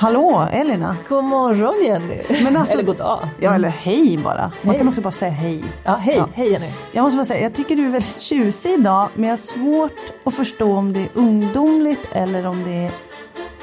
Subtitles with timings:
[0.00, 0.96] Hallå Elina!
[1.08, 2.20] God morgon Jenny!
[2.58, 3.28] Alltså- eller god dag.
[3.40, 4.52] Ja eller hej bara.
[4.62, 4.78] Man Hej.
[4.78, 5.64] kan också bara säga hej.
[5.84, 6.28] Ja, hej, Ja.
[6.34, 6.70] hej Jenny.
[6.92, 9.92] Jag måste bara säga, jag tycker du är väldigt tjusig idag men jag har svårt
[10.24, 12.92] att förstå om det är ungdomligt eller om det är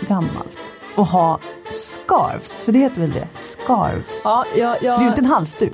[0.07, 0.57] gammalt.
[0.95, 1.39] Att ha
[1.71, 3.27] scarves, för det heter väl det?
[3.35, 4.21] Scarves.
[4.25, 5.73] Ja, jag, För det är ju jag, inte en halsduk.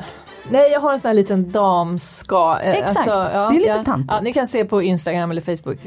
[0.49, 2.59] nej, jag har en sån här liten damska.
[2.63, 4.11] eh, Exakt, det är lite ja, tantigt.
[4.11, 5.77] ja, Ni kan se på Instagram eller Facebook.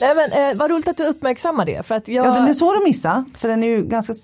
[0.00, 1.86] Nej men eh, vad roligt att du uppmärksammar det.
[1.86, 4.14] För att jag, Ja, den är svår att missa för den är ju ganska...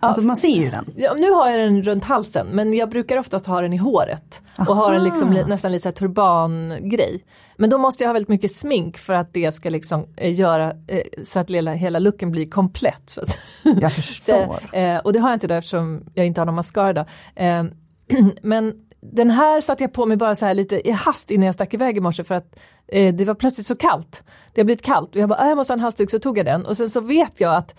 [0.00, 0.84] Alltså man ser ju den.
[0.96, 4.42] Ja, nu har jag den runt halsen men jag brukar oftast ha den i håret.
[4.58, 7.24] Och ha den liksom, li- nästan lite så här turbangrej.
[7.56, 10.72] Men då måste jag ha väldigt mycket smink för att det ska liksom eh, göra
[10.86, 13.02] eh, så att hela, hela looken blir komplett.
[13.06, 14.60] Så att, Jag Så, förstår.
[14.72, 17.06] eh, och det har jag inte då eftersom jag inte har någon mascara idag.
[17.36, 17.64] Eh,
[18.42, 21.54] men den här satte jag på mig bara så här lite i hast innan jag
[21.54, 22.56] stack iväg i morse för att
[22.92, 24.22] eh, det var plötsligt så kallt.
[24.52, 26.38] Det har blivit kallt och jag bara, "Ah, jag måste ha en halsduk så tog
[26.38, 27.74] jag den och sen så vet jag att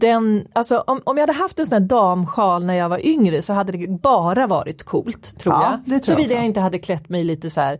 [0.00, 3.42] den, alltså om, om jag hade haft en sån här damsjal när jag var yngre
[3.42, 6.04] så hade det bara varit coolt tror Ja, jag.
[6.04, 7.78] Såvida jag inte hade klätt mig lite så här,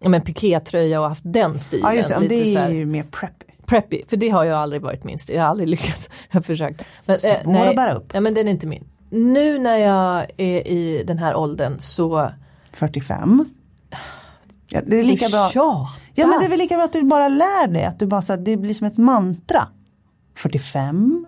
[0.00, 1.86] ja, men pikétröja och haft den stilen.
[1.90, 3.44] Ja just det, lite det är ju mer preppy.
[3.66, 5.34] preppy, för det har jag aldrig varit min stil.
[5.36, 6.10] Jag har aldrig lyckats.
[6.30, 6.84] Jag har försökt.
[7.06, 8.10] Men, Svår att bära upp.
[8.14, 8.84] Ja, men den är inte min.
[9.10, 12.30] Nu när jag är i den här åldern så
[12.72, 13.44] 45.
[14.74, 15.50] Ja, det är lika bra.
[15.54, 18.06] Ja, Ja men det är väl lika bra att du bara lär dig, att du
[18.06, 19.68] bara så att det blir som ett mantra.
[20.36, 21.26] 45.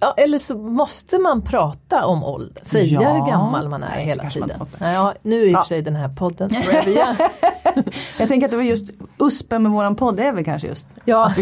[0.00, 2.62] ja, eller så måste man prata om ålder.
[2.64, 3.12] Säga Ja.
[3.12, 4.50] hur gammal man är Nej, hela tiden.
[4.80, 6.50] Ja, nu är i och för sig den här podden.
[8.18, 11.32] Jag tänker att det var just USPen med våran podd är väl kanske just Ja.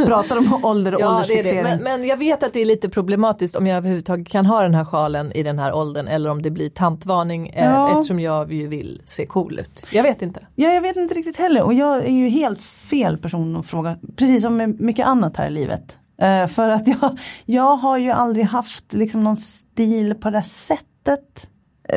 [0.06, 1.56] pratar om ålder och Ja, det åldersfixering.
[1.56, 1.62] det.
[1.62, 4.74] Men, men jag vet att det är lite problematiskt om jag överhuvudtaget kan ha den
[4.74, 7.92] här sjalen i den här åldern eller om det blir tantvarning eh, Ja.
[7.92, 9.86] eftersom jag ju vill se cool ut.
[9.90, 10.46] Jag vet inte.
[10.54, 13.96] Ja, jag vet inte riktigt heller och jag är ju helt fel person att fråga,
[14.16, 15.96] precis som med mycket annat här i livet.
[16.22, 21.46] Eh, för att jag, jag har ju aldrig haft liksom någon stil på det sättet.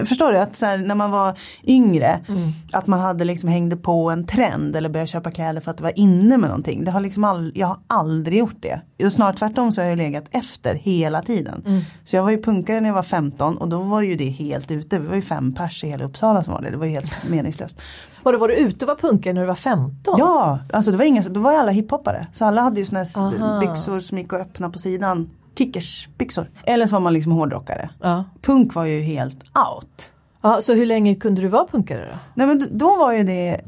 [0.06, 0.38] Förstår du?
[0.40, 2.42] Att så här, när man var yngre, Mm.
[2.72, 5.84] att man hade liksom hängde på en trend eller började köpa kläder för att det
[5.84, 6.84] var inne med någonting.
[6.84, 8.82] Det har liksom all, jag har aldrig gjort det.
[9.06, 11.64] Och Snart tvärtom så har jag legat efter hela tiden.
[11.66, 11.82] Mm.
[12.04, 14.72] Så jag var ju punkare när jag var 15 och då var ju det helt
[14.72, 15.00] ute.
[15.00, 16.70] Vi var ju fem pers i hela Uppsala som var det.
[16.70, 17.78] Det var ju helt meningslöst.
[18.24, 20.16] Var du, var du ute och var punkare när du var 15?
[20.18, 22.28] Ja, alltså det var ingen, då var ju alla hiphoppare.
[22.34, 23.60] Så alla hade ju såna här Aha.
[23.60, 25.30] byxor som gick att öppna på sidan.
[25.58, 26.50] Kickersbyxor.
[26.64, 27.90] Eller så var man liksom hårdrockare.
[28.02, 28.24] Ja.
[28.42, 30.12] Punk var ju helt out.
[30.42, 32.18] Ja, så hur länge kunde du vara punkare då?
[32.36, 33.62] Nej men då var ju det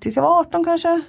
[0.00, 1.00] tills jag var 18 kanske.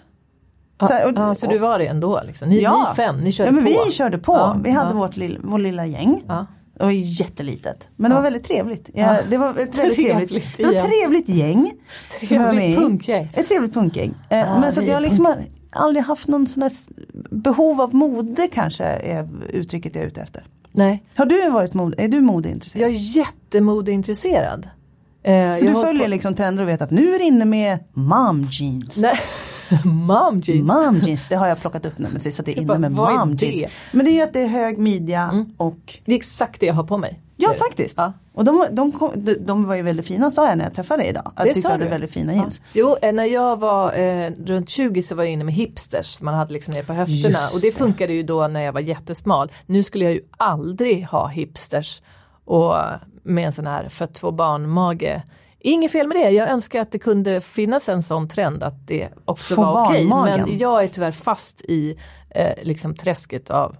[0.79, 2.49] Ja, Så och- ja, så du var det ändå liksom?
[2.49, 2.87] Ni, Ja.
[2.89, 3.69] ni fem, ni körde ja, men på?
[3.85, 4.59] vi körde på.
[4.63, 6.23] Vi hade vårt, lill, vår lilla gäng.
[6.27, 6.45] Ja.
[6.79, 7.87] Det var jättelitet.
[7.95, 8.89] Men det var väldigt trevligt.
[8.93, 9.17] Ja.
[9.29, 11.71] Det var ett väldigt trevligt, Trevligt det var ett trevligt gäng.
[12.27, 13.31] Trevligt punkgäng.
[13.33, 14.13] Ett trevligt punkgäng.
[14.29, 15.33] Eh, men så jag liksom
[15.75, 16.69] aldrig haft någon sån
[17.31, 20.45] behov av mode kanske är uttrycket jag är ute efter.
[20.71, 22.81] Nej, Har du varit mode, är du modeintresserad?
[22.83, 24.69] jag är jättemodeintresserad.
[25.23, 27.45] Eh, så jag du följer på- liksom trender och vet att nu är det inne
[27.45, 28.97] med mom jeans.
[28.97, 29.15] Nej,
[29.85, 30.71] mom jeans.
[30.73, 32.79] Mom jeans, det har jag plockat upp nu men så att det är inne bara,
[32.79, 33.71] med mom jeans.
[33.91, 36.73] Men det är ju att det är hög midja och Det är exakt det jag
[36.73, 37.19] har på mig.
[37.37, 37.93] Ja faktiskt.
[37.97, 38.13] Ja.
[38.35, 41.09] Och de, de, kom, de, var ju väldigt fina sa jag när jag träffade dig
[41.09, 41.31] idag.
[41.35, 41.89] Att Det du sa hade du.
[41.89, 42.37] väldigt fina Ja.
[42.39, 42.61] jeans.
[42.73, 46.21] Jo, eh, när jag var eh, runt 20 så var jag inne med hipsters.
[46.21, 48.79] Man hade liksom ner på höfterna Just och det funkade ju då när jag var
[48.81, 49.51] jättesmal.
[49.65, 52.01] Nu skulle jag ju aldrig ha hipsters
[52.45, 52.73] och
[53.23, 55.23] med en sån här fött två barn-mage.
[55.59, 59.09] Inget fel med det, jag önskar att det kunde finnas en sån trend att det
[59.25, 60.07] också Få var okej.
[60.07, 60.41] barnmagen.
[60.49, 61.97] Men jag är tyvärr fast i
[62.29, 63.75] eh, liksom träsket av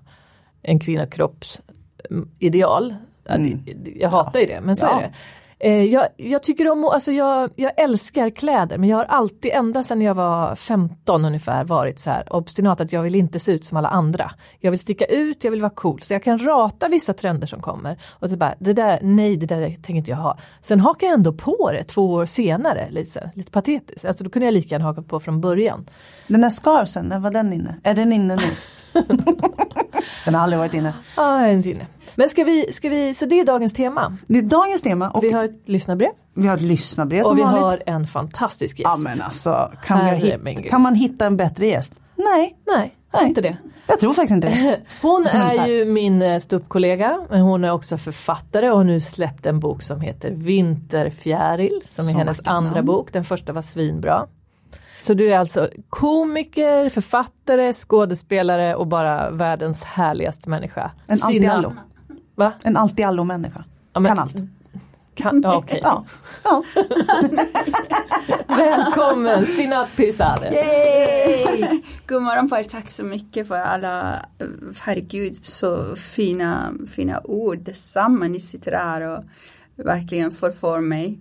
[0.62, 1.62] en kvinnokropps
[2.10, 2.96] mm, ideal.
[3.26, 4.98] Det- Jag hatar ju det, men så Mm.
[5.00, 5.06] Ja.
[5.06, 5.16] är det.
[5.60, 9.84] Eh, jag, jag tycker om, alltså jag, jag älskar kläder men jag har alltid ända
[9.84, 13.66] sedan jag var 15 ungefär varit så här obstinat att jag vill inte se ut
[13.66, 14.32] som alla andra.
[14.60, 17.62] Jag vill sticka ut, jag vill vara cool så jag kan rata vissa trender som
[17.62, 17.98] kommer.
[18.10, 20.38] Och så bara, det där, nej det där tänker inte jag ha.
[20.62, 24.06] Sen hakar jag ändå på det två år senare, lite, lite patetiskt.
[24.06, 25.86] Alltså då kunde jag lika gärna haka på från början.
[26.28, 27.76] Den där scarsen, när var den inne?
[27.84, 28.42] Är den inne nu?
[30.26, 30.94] den har aldrig varit inne.
[31.18, 31.88] Ja, är inte inne.
[32.16, 34.18] Men ska vi, ska vi, så det är dagens tema.
[34.28, 37.36] Det är dagens tema och Vi har ett lyssnarbrev vi har ett lyssnarbrev och som
[37.36, 37.62] vi vanligt.
[37.64, 38.90] har en fantastisk gäst.
[38.94, 41.94] Ja men alltså, kan, Herre hitta, kan man hitta en bättre gäst?
[42.16, 43.28] Nej, Nej, Nej.
[43.28, 43.58] Inte det?
[43.88, 44.80] Jag tror faktiskt inte det.
[45.02, 49.00] Hon Som är ju min eh, ståuppkollega, men hon är också författare och har nu
[49.00, 52.86] släppt en bok som heter Vinterfjäril som är Så hennes andra namn.
[52.86, 53.14] bok.
[53.14, 54.28] Den första var svinbra.
[55.06, 60.92] Så du är alltså komiker, författare, skådespelare och bara världens härligaste människa.
[61.08, 61.74] En allt-i-allo.
[62.36, 62.54] Va?
[62.64, 63.64] En allt-i-allo-människa.
[63.94, 64.36] Ja, men- Kan allt.
[65.16, 65.80] Kan, ja, okej.
[65.84, 66.06] Ja.
[66.44, 66.64] ja.
[68.58, 70.54] Välkommen Sinat Pirzadeh.
[70.54, 71.82] Yay!
[72.08, 74.26] God morgon på er, tack så mycket för alla,
[74.86, 77.58] herregud, så fina, fina ord.
[77.60, 79.24] Detsamma, ni sitter här och
[79.76, 81.20] verkligen förför mig.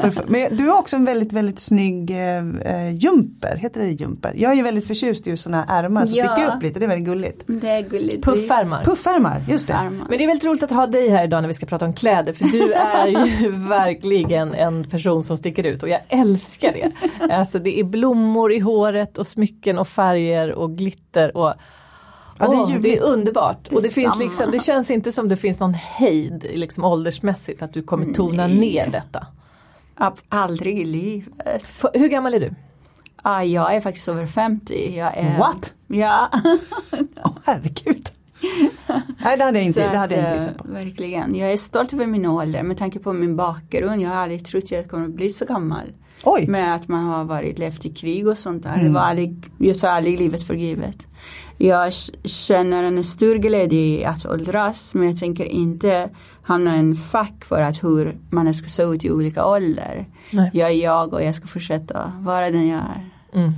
[0.00, 3.56] För- för- Men du har också en väldigt, väldigt snygg eh, eh, jumper.
[3.56, 4.32] Heter det jumper?
[4.36, 6.24] Jag är ju väldigt förtjust i just sådana här ärmar som Ja.
[6.28, 6.78] sticker upp lite.
[6.78, 7.42] Det är väldigt gulligt.
[7.46, 8.24] Det är gulligt.
[8.24, 8.84] Puffärmar.
[8.84, 9.72] Puffärmar, just det.
[9.72, 10.06] Puffärmar.
[10.08, 11.92] Men det är väldigt roligt att ha dig här idag när vi ska prata om
[11.94, 13.08] kläder för du är
[13.42, 16.90] ju verkligen en person som sticker ut och jag älskar det.
[17.34, 21.54] Alltså det är blommor i håret och smycken och färger och glitter och
[22.42, 23.68] Ja, det är Åh, det är underbart.
[23.72, 27.72] Och det, finns liksom, det känns inte som det finns någon hejd liksom åldersmässigt att
[27.74, 28.58] du kommer tona Nej.
[28.60, 29.26] ner detta.
[30.28, 31.62] Aldrig i livet.
[31.68, 32.54] F- Hur gammal är du?
[33.22, 34.96] Ah, jag är faktiskt över 50.
[34.96, 35.74] Jag är, What?
[35.86, 36.28] Ja.
[37.24, 38.08] Åh herregud.
[39.18, 40.72] Nej det hade jag inte, Så det hade jag att, inte eh, på.
[40.72, 41.34] Verkligen.
[41.34, 44.02] Jag är stolt över min ålder med tanke på min bakgrund.
[44.02, 45.86] Jag har aldrig trott att jag kommer bli så gammal.
[46.24, 46.46] Oj!
[46.46, 48.74] Med att man har varit levt i krig och sånt där.
[48.74, 48.84] Mm.
[48.86, 50.96] Det var aldrig, jag tar aldrig livet för givet.
[51.58, 51.92] Jag
[52.24, 56.10] känner en stor glädje i att åldras men jag tänker inte
[56.42, 60.06] hamna i en fack för att hur man ska se ut i olika ålder.
[60.30, 60.50] Nej.
[60.54, 63.10] Jag är jag och jag ska fortsätta vara den jag är.
[63.34, 63.48] Mm.
[63.48, 63.54] Eh,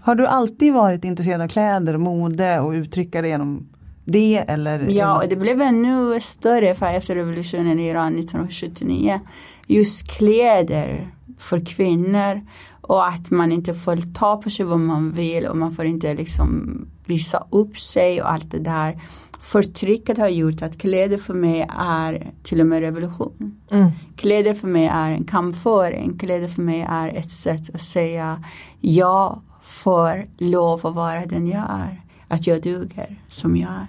[0.00, 3.68] Har du alltid varit intresserad av kläder och mode och uttrycka det genom
[4.04, 4.88] det eller?
[4.88, 9.20] Ja, och det blev ännu större för efter revolutionen i Iran 1979.
[9.66, 12.40] Just kläder för kvinnor
[12.80, 16.14] och att man inte får ta på sig vad man vill och man får inte
[16.14, 19.00] liksom visa upp sig och allt det där.
[19.44, 23.56] Förtrycket har gjort att kläder för mig är till och med revolution.
[23.70, 23.90] Mm.
[24.16, 26.18] Kläder för mig är en kampföring.
[26.18, 28.44] Kläder för mig är ett sätt att säga
[28.80, 32.00] jag får lov att vara den jag är.
[32.28, 33.86] Att jag duger som jag är.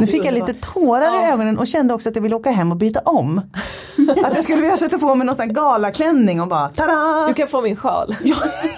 [0.00, 1.32] Nu fick jag lite tårar i Ja.
[1.32, 3.38] ögonen och kände också att jag ville åka hem och byta om.
[4.24, 7.28] att jag skulle vilja sätta på mig någon sån här galaklänning och bara tada!
[7.28, 8.16] Du kan få min sjal.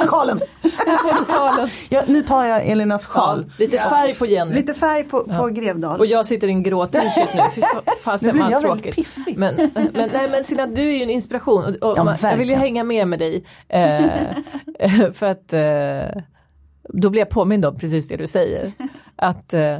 [0.00, 0.40] Ja, sjalen.
[1.88, 3.52] Ja, nu tar jag Elinas sjal.
[3.58, 4.54] Lite färg på Jenny.
[4.54, 6.00] Lite färg på, på Grevdal.
[6.00, 7.40] Och jag sitter i en grå t-shirt nu.
[7.54, 8.94] Fy fa- fasen vad väldigt tråkigt.
[8.96, 9.38] piffig.
[9.38, 12.36] Men, men, nej, men Sina, du är ju en inspiration och, och Ja, man, jag
[12.36, 13.44] vill ju hänga med med dig.
[13.68, 16.22] Eh, för att eh,
[16.88, 18.72] då blir jag påmind om precis det du säger.
[19.16, 19.78] Att eh,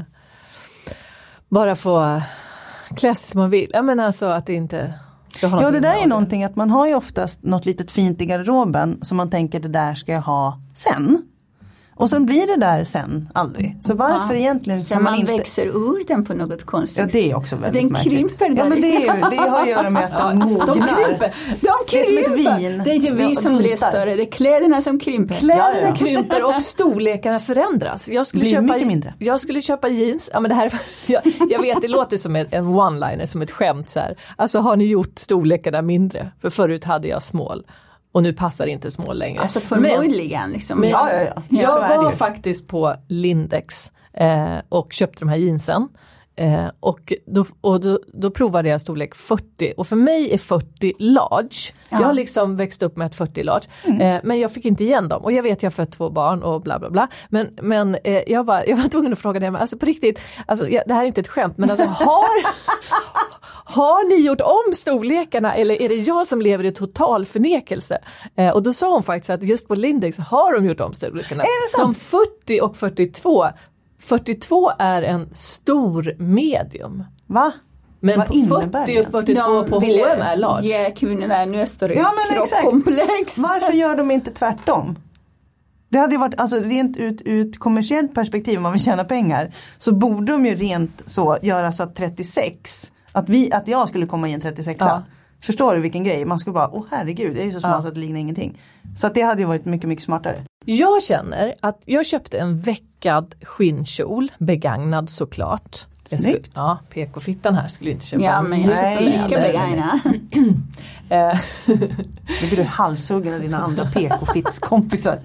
[1.48, 2.20] bara få
[2.96, 3.70] klä sig som man vill.
[3.72, 4.92] Jag menar alltså att det inte
[5.42, 8.98] Ja det där är någonting att man har ju oftast något litet fint i garderoben
[9.02, 11.22] som man tänker det där ska jag ha sen.
[11.98, 13.76] Och sen blir det där sen aldrig.
[13.80, 17.06] Så varför egentligen Så kan man, man inte växer ur den på något konstigt Ja
[17.12, 18.12] det är också väldigt Den märkligt.
[18.38, 20.38] krymper Ja där men det, är ju, det har att göra med att Ja, den
[20.38, 20.66] mognar.
[20.66, 21.32] de krymper.
[21.60, 22.58] De Det är som ett krymper!
[22.58, 22.82] vin.
[22.84, 25.34] Det är inte vi Ja, som blir större, det är kläderna som krymper.
[25.34, 25.94] Kläderna Ja, ja.
[25.96, 28.08] krymper och storlekarna förändras.
[28.08, 29.14] Jag skulle, Blir köpa, mycket mindre.
[29.18, 30.72] jag skulle köpa jeans, ja, men det här,
[31.06, 34.16] jag, jag vet det låter som en en one-liner, som ett skämt så här.
[34.36, 36.30] Alltså har ni gjort storlekarna mindre?
[36.40, 37.64] För förut hade jag small
[38.12, 39.40] och nu passar inte small längre.
[39.40, 40.50] Alltså Men- förmodligen.
[40.52, 40.80] Liksom.
[40.80, 41.42] men- Ja, ja, ja.
[41.48, 45.88] Jag var faktiskt på Lindex eh, och köpte de här jeansen.
[46.36, 50.92] Eh, och då, och då, då provade jag storlek 40 och för mig är 40
[50.98, 51.72] large.
[51.90, 53.66] Jag har liksom växt upp med ett 40 large.
[53.84, 54.00] Mm.
[54.00, 56.42] Eh, men jag fick inte igen dem och jag vet jag har fött två barn
[56.42, 57.08] och bla bla bla.
[57.28, 60.20] Men, men eh, jag, bara, jag var tvungen att fråga det, men alltså på riktigt,
[60.46, 62.24] alltså, jag, det här är inte ett skämt men alltså har
[63.70, 67.98] har ni gjort om storlekarna eller är det jag som lever i total förnekelse?
[68.36, 71.42] Eh, och då sa hon faktiskt att just på Lindex har de gjort om storlekarna.
[71.42, 71.96] Är det sant?
[72.10, 73.46] Som 40 och 42.
[74.00, 77.04] 42 är en stor medium.
[77.26, 77.52] Va?
[78.00, 79.00] Men Vad på innebär 40 det?
[79.00, 80.68] och 42 på ville H&M är large.
[80.68, 82.62] ge kvinnorna ännu större Ja, men exakt.
[82.62, 83.38] kroppskomplex.
[83.38, 84.98] Varför gör de inte tvärtom?
[85.90, 89.54] Det hade ju varit, alltså rent ut, ut kommersiellt perspektiv om man vill tjäna pengar
[89.78, 94.06] så borde de ju rent så göra så att 36, att, vi, att jag skulle
[94.06, 95.02] komma i en 36 Ja.
[95.42, 96.24] Förstår du vilken grej?
[96.24, 97.82] Man skulle bara, åh herregud, det är ju så smalt Ja.
[97.82, 98.58] så att det liknar ingenting.
[98.96, 100.42] Så att det hade ju varit mycket, mycket smartare.
[100.64, 105.86] Jag känner att jag köpte en veckad skinnkjol, begagnad såklart.
[106.10, 106.50] Jag skulle, Snyggt.
[106.54, 110.00] ja, PK-fittan här skulle inte köpa Ja men jag Nej, köper lika begagnat.
[111.10, 115.18] Eh, Nu blir du halshuggen av dina andra PK-fittskompisar.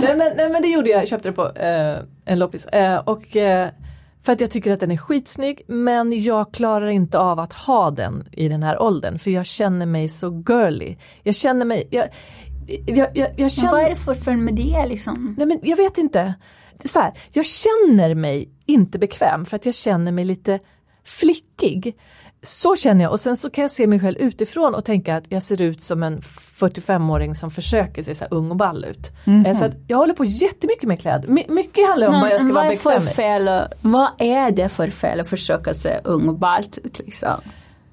[0.00, 2.66] nej, men, nej men det gjorde jag, jag köpte det på eh, en loppis.
[2.66, 3.68] Eh, och, eh,
[4.28, 7.90] för att jag tycker att den är skitsnygg men jag klarar inte av att ha
[7.90, 10.96] den i den här åldern för jag känner mig så girly.
[11.22, 12.08] Jag känner mig, jag,
[12.86, 13.72] jag, jag, jag känner...
[13.72, 15.34] Vad är det för fel med det liksom?
[15.38, 16.34] Nej men jag vet inte.
[16.84, 20.58] Så här, jag känner mig inte bekväm för att jag känner mig lite
[21.04, 21.96] flickig.
[22.42, 25.24] Så känner jag och sen så kan jag se mig själv utifrån och tänka att
[25.28, 26.20] jag ser ut som en
[26.58, 29.10] 45-åring som försöker se så här ung och ball ut.
[29.26, 29.54] Mm.
[29.54, 31.28] Så att jag håller på jättemycket med kläder.
[31.28, 33.12] My mycket handlar om mm, vad jag ska vara bekväm med.
[33.12, 37.40] Fel, vad är det för fel att försöka se ung och ballt ut liksom?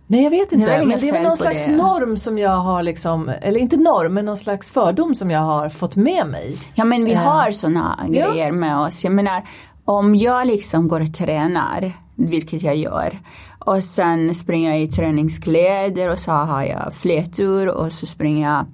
[0.07, 1.71] Nej jag vet inte, det men det är någon slags det.
[1.71, 5.69] norm som jag har liksom, eller inte norm men någon slags fördom som jag har
[5.69, 6.57] fått med mig.
[6.75, 8.31] Ja men vi uh, har sådana ja.
[8.31, 9.03] grejer med oss.
[9.03, 9.43] Jag menar
[9.85, 13.19] om jag liksom går och tränar, vilket jag gör,
[13.65, 18.65] och sen springer jag i träningskläder och så har jag flätor och så springer jag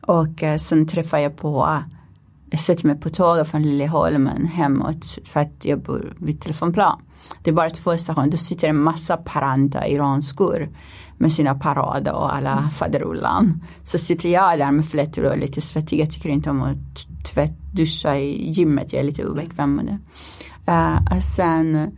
[0.00, 1.82] och eh, sen träffar jag på
[2.50, 7.00] jag sätter mig på tåget från Liljeholmen hemåt för att jag bor vid telefonplan.
[7.42, 10.68] Det är bara två stationer, då sitter en massa paranta iranskor
[11.18, 13.64] med sina parader och alla faderullan.
[13.84, 16.00] Så sitter jag där med flätor och lite svettig.
[16.00, 19.98] Jag tycker inte om att tvätt, duscha i gymmet, jag är lite obekväm med det.
[20.72, 21.90] Uh, och sen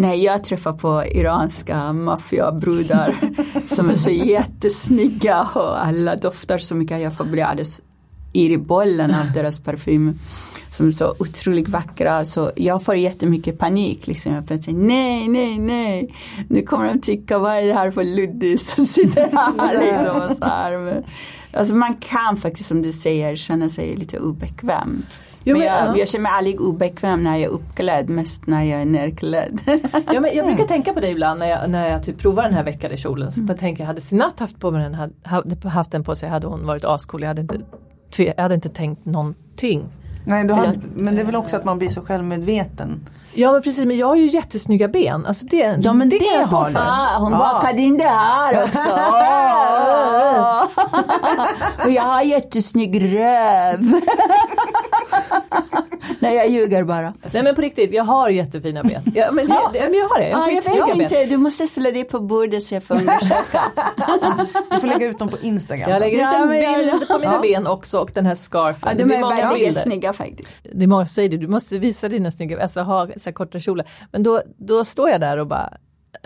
[0.00, 3.16] när jag träffar på iranska maffiabrudar
[3.74, 7.80] som är så jättesnygga och alla doftar så mycket, jag får bli alldeles
[8.34, 10.18] yr i bollen av deras parfym
[10.72, 12.24] som är så otroligt vackra.
[12.24, 14.06] Så jag får jättemycket panik.
[14.06, 14.32] Liksom.
[14.32, 16.14] Jag tänker, nej, nej, nej.
[16.48, 19.80] Nu kommer de tycka, vad är det här för luddis som sitter här?
[19.80, 21.04] liksom, så här.
[21.52, 25.02] alltså man kan faktiskt, som du säger, känna sig lite obekväm.
[25.44, 28.80] Jo, men, jag, jag känner mig aldrig obekväm när jag är uppklädd, mest när jag
[28.80, 29.60] är nerklädd.
[30.12, 32.54] ja, men jag brukar tänka på det ibland när jag, när jag typ provar den
[32.54, 33.32] här veckade kjolen.
[33.32, 33.48] Så mm.
[33.48, 36.66] jag tänker, hade Sinat haft, på mig den, hade, haft den på sig hade hon
[36.66, 37.20] varit ascool.
[37.20, 37.60] Jag hade inte,
[38.16, 39.88] jag hade inte tänkt någonting.
[40.24, 43.00] Nej, du har, men det är väl också att man blir så självmedveten.
[43.32, 45.26] Ja men precis, men jag har ju jättesnygga ben.
[45.26, 46.76] Alltså det, ja men det, det har du.
[46.78, 47.38] Ah, hon ja.
[47.38, 48.90] bakade in det här också.
[51.84, 54.00] och jag har jättesnygg röv.
[56.20, 57.14] Nej jag ljuger bara.
[57.32, 59.02] Nej men på riktigt, jag har jättefina ben.
[59.14, 59.70] Ja, men, ja.
[59.72, 60.28] Det, men jag har det.
[60.28, 62.94] Jag, har ja, jag vet inte, du måste ställa dig på bordet så jag får
[62.94, 63.60] undersöka.
[64.70, 65.90] du får lägga ut dem på Instagram.
[65.90, 68.88] Jag lägger ut en bild på mina ben också och den här scarfen.
[68.98, 70.60] Ja, de är väldigt snygga faktiskt.
[70.62, 73.60] Det är många som säger det, du måste visa dina snygga, alltså ha så korta
[73.60, 73.86] kjolar.
[74.12, 75.76] Men då, då står jag där och bara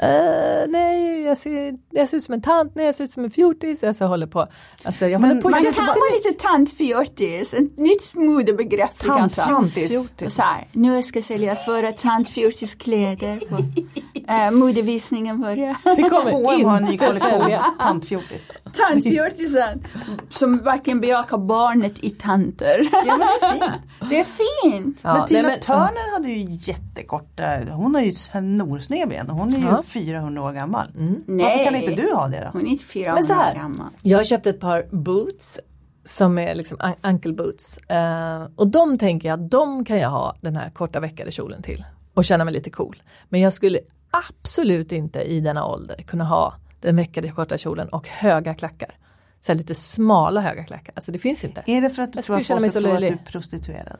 [0.03, 3.25] Uh, nej, jag ser, jag ser ut som en tant, nej jag ser ut som
[3.25, 3.85] en fjortis.
[3.85, 4.49] Alltså, jag håller på.
[4.83, 8.99] Alltså, jag håller på man kan vara lite tantfjortis, ett nytt modebegrepp.
[8.99, 10.11] Tantfjortis.
[10.35, 13.41] Så här, nu ska säljas våra tantfjortiskläder
[14.31, 15.77] uh, modevisningen börjar.
[15.97, 18.51] Det kommer inte en ny kollektion, tantfjortis.
[18.73, 19.85] Tantfjortisen,
[20.29, 22.89] som verkligen bejakar barnet i tanter.
[23.07, 23.83] Ja, men det är fint.
[24.11, 24.99] Det är fint.
[25.03, 29.29] Ja, men Tina nej, men, Turner hade ju jättekorta, hon har ju snorsnygga ben.
[29.29, 29.83] Hon är ju ja.
[29.83, 30.87] 400 år gammal.
[30.97, 31.23] Mm.
[31.27, 32.59] Varför kan inte du ha det då?
[32.59, 33.89] Hon är inte 400 Men så här, år gammal.
[34.03, 35.61] Jag har köpt ett par boots
[36.05, 37.79] som är liksom ankle boots.
[37.91, 41.85] Uh, och de tänker jag, de kan jag ha den här korta veckade kjolen till
[42.15, 43.03] och känna mig lite cool.
[43.29, 43.79] Men jag skulle
[44.19, 48.99] absolut inte i denna ålder kunna ha den veckade korta kjolen och höga klackar.
[49.41, 50.93] Så lite smala höga klackar.
[50.97, 51.63] Alltså det finns inte.
[51.67, 53.99] Är det för att du jag tror att folk tror att du är prostituerad?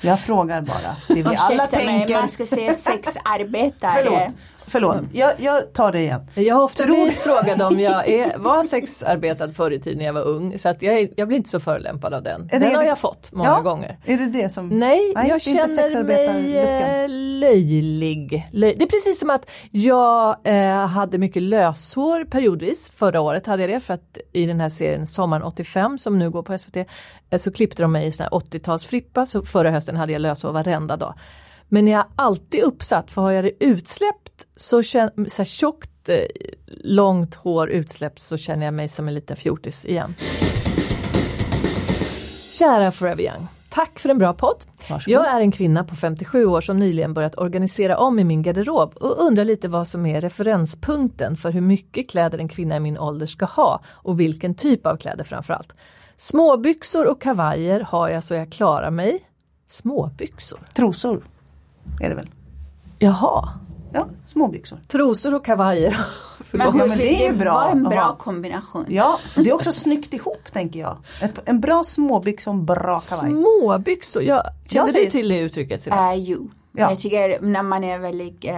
[0.00, 0.96] Jag frågar bara.
[1.08, 2.14] Det vi alla tänker.
[2.14, 3.92] man ska säga sexarbetare.
[3.96, 4.34] Förlåt.
[4.70, 6.26] Förlåt, jag, jag tar det igen.
[6.34, 6.94] Jag har ofta Tror...
[6.94, 10.58] blivit frågad om jag är, var sexarbetad förr i tiden när jag var ung.
[10.58, 12.46] Så att jag, jag blir inte så förolämpad av den.
[12.46, 13.98] Den har jag fått många ja, gånger.
[14.04, 14.68] Är det det som...
[14.68, 17.08] Nej, Nej jag känner mig eh,
[17.40, 18.48] löjlig.
[18.52, 18.74] Löj...
[18.78, 22.92] Det är precis som att jag eh, hade mycket löshår periodvis.
[22.96, 26.30] Förra året hade jag det för att i den här serien Sommaren 85 som nu
[26.30, 29.26] går på SVT eh, så klippte de mig i 80-talsfrippa.
[29.26, 31.14] Så förra hösten hade jag löshår varenda dag.
[31.72, 36.08] Men jag är alltid uppsatt, för har jag det utsläppt så, känner, så här tjockt,
[36.08, 36.16] eh,
[36.84, 40.14] långt hår utsläppt så känner jag mig som en liten fjortis igen.
[42.52, 43.46] Kära Forever Young.
[43.68, 44.64] Tack för en bra podd.
[44.90, 45.14] Varsågod.
[45.14, 48.96] Jag är en kvinna på 57 år som nyligen börjat organisera om i min garderob
[48.96, 52.98] och undrar lite vad som är referenspunkten för hur mycket kläder en kvinna i min
[52.98, 55.74] ålder ska ha och vilken typ av kläder framförallt.
[56.16, 59.26] Småbyxor och kavajer har jag så jag klarar mig.
[59.66, 60.60] Småbyxor?
[60.74, 61.22] Trosor
[62.00, 62.30] är det väl?
[62.98, 63.48] Jaha.
[63.92, 64.78] Ja, småbyxor.
[64.88, 65.96] Trosor och kavajer.
[66.50, 67.44] men, ja, men det är bra.
[67.44, 68.16] Det var en bra Aha.
[68.16, 68.84] kombination.
[68.88, 70.98] Ja, det är också snyggt ihop tänker jag.
[71.44, 73.32] En bra småbyxa och en bra kavaj.
[73.32, 74.44] Småbyxor, ja.
[74.66, 75.86] känner du till det uttrycket?
[75.86, 76.50] Äh, jo.
[76.72, 76.90] Ja.
[76.90, 78.54] Jag tycker när man är väldigt, äh,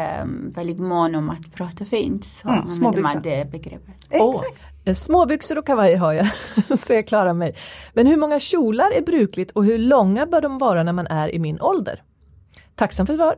[0.55, 3.95] väldigt mån om att prata fint så mm, använder man det begreppet.
[4.11, 4.62] Exakt.
[4.87, 4.93] Oh.
[4.95, 6.27] Småbyxor och kavajer har jag,
[6.87, 7.57] så jag klarar mig.
[7.95, 11.35] Men hur många kjolar är brukligt och hur långa bör de vara när man är
[11.35, 12.03] i min ålder?
[12.75, 13.37] Tacksam för svar.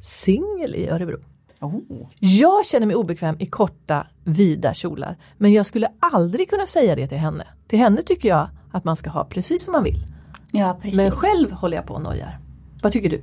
[0.00, 1.18] Singel i Örebro.
[1.60, 1.80] Oh.
[2.18, 5.16] Jag känner mig obekväm i korta, vida kjolar.
[5.38, 7.46] Men jag skulle aldrig kunna säga det till henne.
[7.68, 10.06] Till henne tycker jag att man ska ha precis som man vill.
[10.52, 10.96] Ja, precis.
[10.96, 12.38] Men själv håller jag på och nojar.
[12.82, 13.22] Vad tycker du?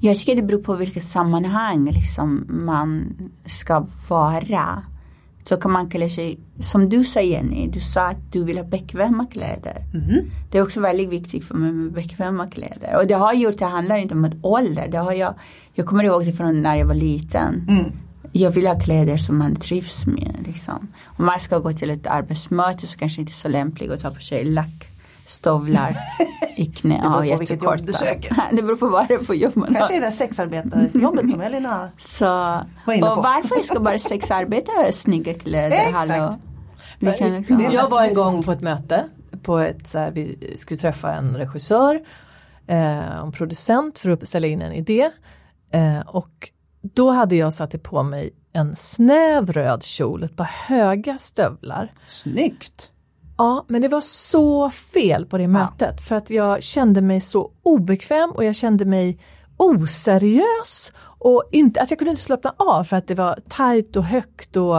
[0.00, 4.82] Jag tycker det beror på vilket sammanhang liksom man ska vara.
[5.48, 8.64] Så kan man klä sig, som du sa Jenny, du sa att du vill ha
[8.64, 9.76] bekväma kläder.
[10.50, 12.96] Det är också väldigt viktigt för mig med bekväma kläder.
[12.96, 14.88] Och det har gjort, det handlar inte om ett ålder.
[14.88, 15.34] Det har jag,
[15.74, 17.66] jag kommer ihåg det från när jag var liten.
[18.32, 20.34] Jag vill ha kläder som man trivs med.
[20.46, 20.88] Liksom.
[21.04, 24.00] Om man ska gå till ett arbetsmöte så kanske det inte är så lämpligt att
[24.00, 24.44] ta på sig
[25.26, 25.96] lackstövlar
[26.56, 26.94] i knä.
[26.94, 28.36] Det beror Ja, på vilket jobb du söker.
[28.56, 29.74] Det beror på vad det är för jobb man har.
[29.74, 32.24] Kanske är det sexarbetarjobbet som Elina Så,
[32.86, 33.12] Var inne på.
[33.12, 35.76] och varför ska bara sexarbetare ha snygga kläder?
[35.76, 35.94] Exakt.
[36.10, 36.38] Hallå?
[36.98, 39.04] Vi kan liksom, Jag var en gång på ett möte,
[39.42, 42.00] på ett, så här, vi skulle träffa en regissör,
[42.66, 45.10] eh, en producent för att ställa in en idé.
[45.72, 46.50] Eh, och
[46.82, 51.92] då hade jag satt på mig en snäv röd kjol, ett par höga stövlar.
[52.08, 52.92] Snyggt!
[53.38, 57.50] Ja, men det var så fel på det mötet för att jag kände mig så
[57.62, 59.18] obekväm och jag kände mig
[59.56, 60.92] oseriös.
[61.18, 64.56] Och inte, alltså jag kunde inte slappna av för att det var tajt och högt
[64.56, 64.78] och,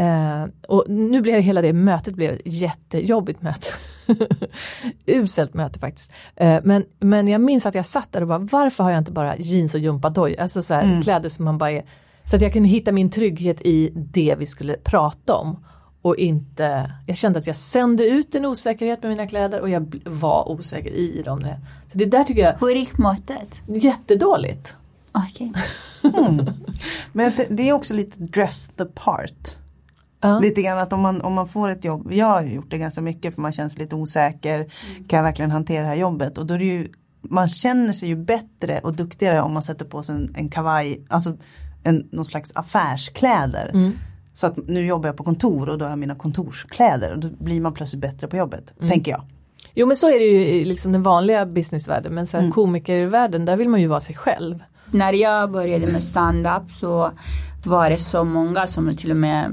[0.00, 3.66] eh, och nu blev hela det mötet blev ett jättejobbigt möte.
[5.06, 6.12] Uselt möte faktiskt.
[6.36, 9.12] Eh, men, men jag minns att jag satt där och bara varför har jag inte
[9.12, 11.84] bara jeans och gympadoj, alltså så här, kläder som man bara är
[12.24, 15.64] så att jag kunde hitta min trygghet i det vi skulle prata om.
[16.06, 20.00] Och inte, jag kände att jag sände ut en osäkerhet med mina kläder och jag
[20.04, 21.46] var osäker i dem.
[21.92, 22.98] Så det där tycker jag hur gick
[23.68, 24.76] är jättedåligt.
[25.12, 25.52] Okej.
[27.12, 29.56] Men det, det är också lite dress the part.
[30.20, 30.38] Ja.
[30.38, 33.00] Lite grann att om man, om man får ett jobb, jag har gjort det ganska
[33.00, 34.64] mycket för man känner sig lite osäker.
[35.08, 36.38] Kan jag verkligen hantera det här jobbet?
[36.38, 36.88] Och då är det ju,
[37.20, 41.06] man känner sig ju bättre och duktigare om man sätter på sig en, en kavaj,
[41.08, 41.36] alltså
[41.82, 43.70] en, någon slags affärskläder.
[44.36, 47.28] Så att nu jobbar jag på kontor och då har jag mina kontorskläder och då
[47.38, 49.22] blir man plötsligt bättre på jobbet, tänker jag.
[49.74, 53.44] Jo men så är det ju i liksom den vanliga businessvärlden men så här, komikervärlden
[53.44, 54.62] där vill man ju vara sig själv.
[54.90, 57.10] När jag började med stand-up så
[57.66, 59.52] var det så många som till och med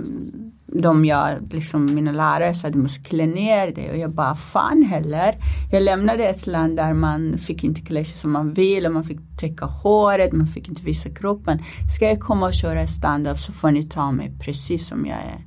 [0.76, 4.36] de jag, liksom mina lärare sa att du måste klä ner dig och jag bara
[4.36, 5.36] fan heller.
[5.72, 9.04] Jag lämnade ett land där man fick inte klä sig som man vill och man
[9.04, 11.64] fick täcka håret, man fick inte visa kroppen.
[11.96, 15.46] Ska jag komma och köra stand-up så får ni ta mig precis som jag är.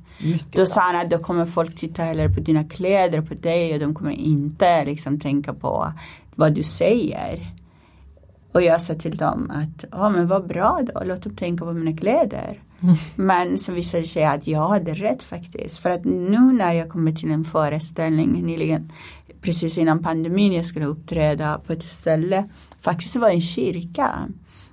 [0.51, 3.79] Då sa han att då kommer folk titta hellre på dina kläder på dig och
[3.79, 5.93] de kommer inte liksom tänka på
[6.35, 7.53] vad du säger.
[8.51, 11.73] Och jag sa till dem att, ja men vad bra då, låt dem tänka på
[11.73, 12.61] mina kläder.
[13.15, 15.79] Men så visade det sig att jag hade rätt faktiskt.
[15.79, 18.91] För att nu när jag kommer till en föreställning nyligen,
[19.41, 22.47] precis innan pandemin, jag skulle uppträda på ett ställe,
[22.81, 24.27] faktiskt det var en kyrka.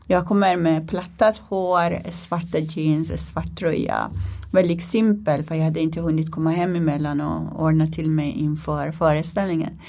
[0.06, 4.10] Jag kommer med plattat hår, svarta jeans, svart tröja.
[4.52, 8.90] Väldigt simpel för jag hade inte hunnit komma hem emellan och ordna till mig inför
[8.90, 9.80] föreställningen.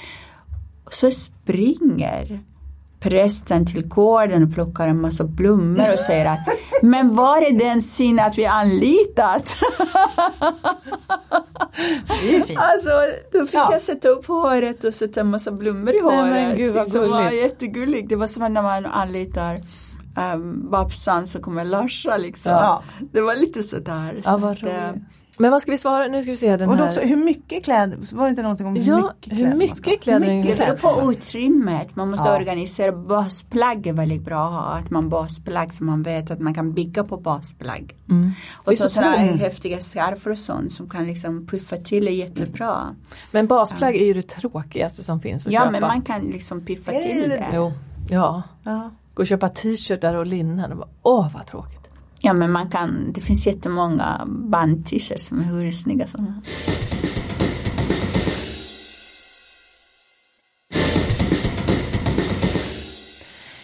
[0.90, 2.40] Så springer
[3.00, 6.38] prästen till gården och plockar en massa blommor och säger att
[6.82, 9.54] men var är den sin att vi anlitat?
[12.22, 12.58] Det är fint.
[12.60, 12.90] Alltså
[13.32, 13.68] då fick Ja.
[13.72, 16.30] jag sätta upp håret och sätta en massa blommor i Nej, håret.
[16.32, 17.42] men gud, vad det var gulligt.
[17.42, 18.08] jättegulligt.
[18.08, 19.60] Det var som när man anlitar
[20.34, 22.52] um, Babsan så kommer Larsa liksom.
[22.52, 22.82] Ja.
[23.12, 24.20] Det var lite sådär.
[24.24, 24.90] Ja, så att, eh.
[25.38, 26.06] Men vad ska vi svara?
[26.06, 26.88] Nu ska vi se den Och här.
[26.88, 29.58] också, hur mycket kläder, var det inte någonting om hur Ja, mycket hur kläder man
[29.58, 29.96] mycket ska ha?
[29.96, 31.96] kläder Hur mycket Det beror kläder på utrymmet.
[31.96, 32.36] Man måste Ja.
[32.36, 34.60] organisera basplagg är väldigt bra att ha.
[34.78, 37.94] Att man basplagg så man vet att man kan bygga på basplagg.
[38.10, 38.30] Mm.
[38.54, 39.40] Och så så sådana här tungt.
[39.40, 42.76] häftiga scarfer och sånt som kan liksom puffa till är jättebra.
[43.30, 45.70] Men basplagg är ju det tråkigaste som finns att Ja köpa.
[45.72, 47.36] men man kan liksom piffa till det?
[47.36, 47.46] det.
[47.54, 47.72] Jo,
[48.10, 48.42] ja.
[48.64, 48.90] Ja.
[49.14, 51.85] Gå och köpa t-shirtar och linnen åh vad tråkigt.
[52.20, 56.70] Ja men man kan, det finns jättemånga band-t-shirts som är hur snygga som helst.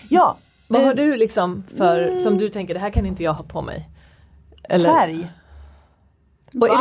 [0.08, 0.36] ja.
[0.68, 3.44] Vad eh, har du liksom för, som du tänker, det här kan inte jag ha
[3.44, 3.88] på mig?
[4.68, 5.28] Eller, Färg?
[6.60, 6.78] och är,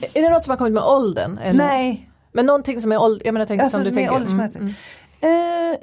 [0.00, 1.38] det är det något som har kommit med åldern?
[1.38, 1.58] Eller?
[1.64, 2.10] Nej.
[2.32, 4.14] Men någonting som är ålder, jag menar tänk Alltså som du med tänker.
[4.14, 4.60] åldersmässigt.
[4.60, 4.74] Mm,
[5.22, 5.78] Eh,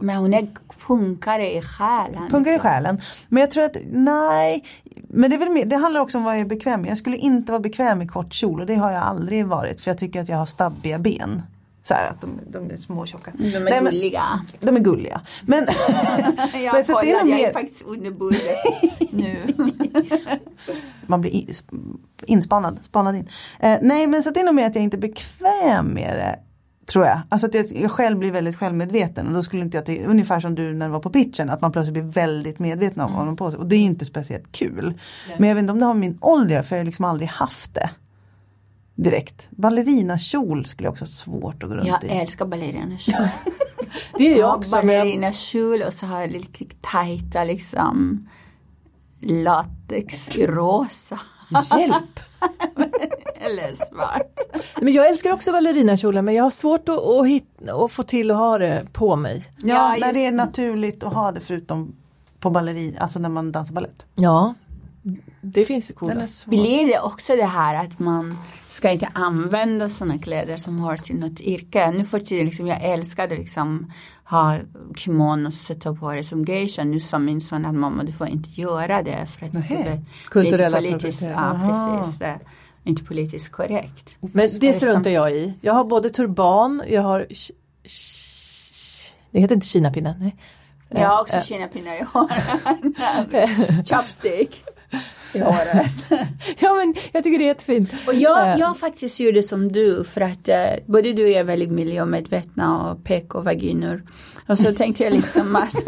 [0.00, 0.48] Men hon är
[0.86, 2.30] punkare i själen.
[2.30, 3.00] Punkar i själen.
[3.28, 4.64] Men jag tror att, nej.
[5.08, 6.90] Men det, är väl mer, det handlar också om vad jag är bekväm med.
[6.90, 9.80] Jag skulle inte vara bekväm i kort kjol och det har jag aldrig varit.
[9.80, 11.42] För jag tycker att jag har stabbiga ben.
[11.82, 13.32] Så här att de, de är små och tjocka.
[13.38, 14.22] De är Nej, men- gulliga.
[14.60, 15.20] De är gulliga.
[15.46, 15.66] Men,
[16.64, 18.40] Jag Men så har det är jag är mer- faktiskt under bordet
[19.12, 19.36] nu.
[21.06, 21.48] man blir in-
[22.26, 23.28] inspanad, spanad in.
[23.60, 26.38] Eh, nej men så det är nog mer att jag inte är bekväm med det.
[26.86, 27.20] Tror jag.
[27.28, 30.40] Alltså att jag, jag själv blir väldigt självmedveten och då skulle inte jag, ty- ungefär
[30.40, 33.26] som du när du var på pitchen, att man plötsligt blir väldigt medveten om vad
[33.26, 33.60] man på sig.
[33.60, 34.94] Och det är inte speciellt kul.
[35.38, 37.28] Men jag vet inte om det har med min ålder för jag har liksom aldrig
[37.28, 37.90] haft det.
[38.94, 39.46] Direkt.
[39.50, 42.08] Ballerinakjol skulle jag också ha svårt att gå runt Jag i.
[42.08, 43.16] älskar ballerinakjol.
[44.18, 44.76] Det är Jag jag också.
[44.76, 48.28] Jag, ballerinakjol och så har jag lite tajta liksom
[49.20, 51.20] latex i rosa.
[51.78, 52.20] Hjälp!
[53.40, 54.38] Eller svart.
[54.80, 58.30] men jag älskar också ballerinakjolar men jag har svårt att, att, hitta, att få till
[58.30, 59.48] att ha det på mig.
[59.62, 61.94] Ja, Ja, när det är naturligt att ha det förutom
[62.40, 64.06] på ballerin, alltså när man dansar ballett.
[64.14, 64.54] Ja,
[65.44, 66.26] det finns ju coola.
[66.46, 71.16] Blir det också det här att man ska inte använda sådana kläder som hör till
[71.16, 71.90] något yrke.
[71.90, 73.92] Nu för tiden, liksom, jag älskade liksom
[74.24, 74.58] ha
[74.96, 76.84] kimono och sätta på det som geisha.
[76.84, 79.82] Nu sa min son att mamma du får inte göra det för att Nähä.
[79.84, 81.60] det är Kulturella lite politiskt, ja,
[82.00, 82.40] precis, det
[82.84, 84.16] inte politiskt korrekt.
[84.20, 85.54] Men det struntar jag i.
[85.60, 87.26] Jag har både turban, jag har
[89.30, 90.16] Det heter inte kinapinne.
[90.20, 90.36] Nej.
[90.88, 93.88] Jag har också Eh, kinapinnar i håret.
[93.90, 94.64] Chopstick
[95.32, 96.06] i håret.
[96.58, 97.92] Ja men jag tycker det är jättefint.
[98.06, 101.40] Och jag, Eh, jag faktiskt gjorde som du för att eh, både du och jag
[101.40, 104.02] är väldigt miljömedvetna och PK-vaginor.
[104.48, 105.84] Och så tänkte jag liksom att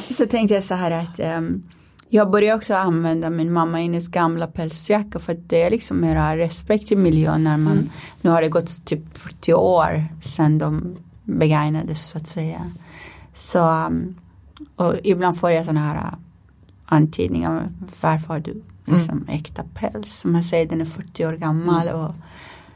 [0.16, 1.62] så tänkte jag så här att ehm,
[2.08, 6.36] jag började också använda min mamma Ines gamla pälsjacka för att det är liksom mera
[6.36, 12.08] respekt till miljön när man nu har det gått typ 40 år sedan de begagnades
[12.08, 12.70] så att säga.
[13.34, 14.14] Så um,
[14.76, 16.14] och ibland får jag sådana här
[16.90, 17.68] antydningar.
[18.02, 20.12] Varför har du liksom äkta päls?
[20.20, 21.88] Som man säger den är 40 år gammal.
[21.88, 22.14] Och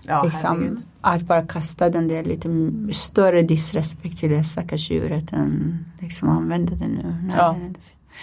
[0.07, 2.48] Ja, liksom, att bara kasta den där lite
[2.94, 7.16] större disrespekt till det stackars djuret än liksom använda den nu.
[7.22, 7.57] när Ja.
[7.61, 7.74] den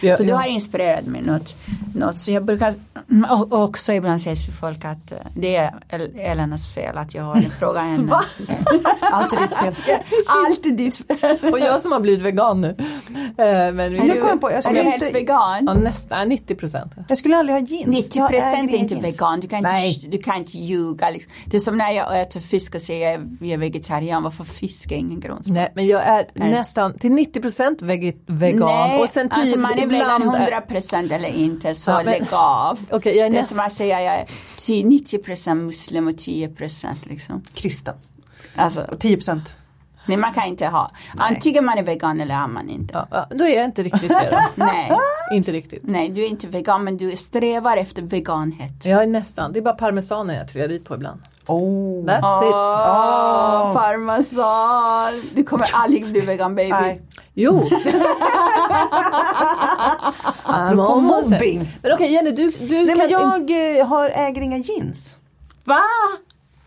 [0.02, 1.56] jag, Så du jag- har inspirerat mig något.
[1.96, 2.20] något.
[2.20, 2.74] Så jag brukar
[3.30, 7.24] och också ibland säga till folk att eh, det är El- Elenas fel att jag
[7.24, 8.14] har en fråga henne.
[9.12, 10.00] Alltid ditt fel.
[10.28, 11.38] Alltid ditt fel.
[11.54, 12.76] och jag som har blivit vegan nu.
[13.38, 15.64] Eh, Men vi, Jag kom på, jag Är du inte, vegan?
[15.68, 16.94] ja, nästan 90 procent.
[17.08, 17.88] jag skulle aldrig ha jeans.
[17.88, 19.06] 90 Jag procent är inte jeans.
[19.06, 19.40] vegan.
[19.40, 19.94] Du kan Nej.
[19.94, 21.10] inte, du kan inte ljuga.
[21.10, 21.32] Liksom.
[21.46, 24.24] Det är som när jag äter fisk och säger jag är- jag är vegetarian.
[24.24, 25.54] Varför fisk är ingen grönsak?
[25.54, 26.52] Nej men jag är Nej.
[26.52, 28.60] nästan till 90 procent vegan.
[28.60, 31.91] Nej, och sen 10 alltså man är vegan ibland är- 100 procent eller inte så
[31.91, 32.80] Ja, men- lägg av.
[32.91, 34.26] Okej, jag är det är som att säga jag är
[34.58, 37.41] 10 90 procent muslim och 10 procent liksom.
[37.54, 37.96] Kristen.
[38.56, 39.56] Alltså, Och 10 procent.
[40.06, 40.91] nej man kan inte ha.
[41.17, 42.94] Antingen man är vegan eller är man inte.
[42.94, 44.38] Ja, ja, då är jag inte riktigt det då.
[44.65, 44.91] Nej,
[45.34, 45.82] inte riktigt.
[45.84, 48.86] nej du är inte vegan men du strävar efter veganhet.
[48.86, 51.22] Jag är nästan, det är bara parmesanen jag trillar dit på ibland.
[51.48, 52.06] Oh.
[52.06, 52.54] That's it.
[52.54, 55.14] Åh, parmesan.
[55.36, 56.70] Du kommer aldrig bli vegan baby.
[56.70, 57.02] Nej.
[57.34, 57.52] Jo!
[60.44, 61.70] Apropå mobbing.
[61.82, 65.18] Men okej Jenny, du, du Nej men jag eh, har, äger inga jeans.
[65.64, 65.82] Va?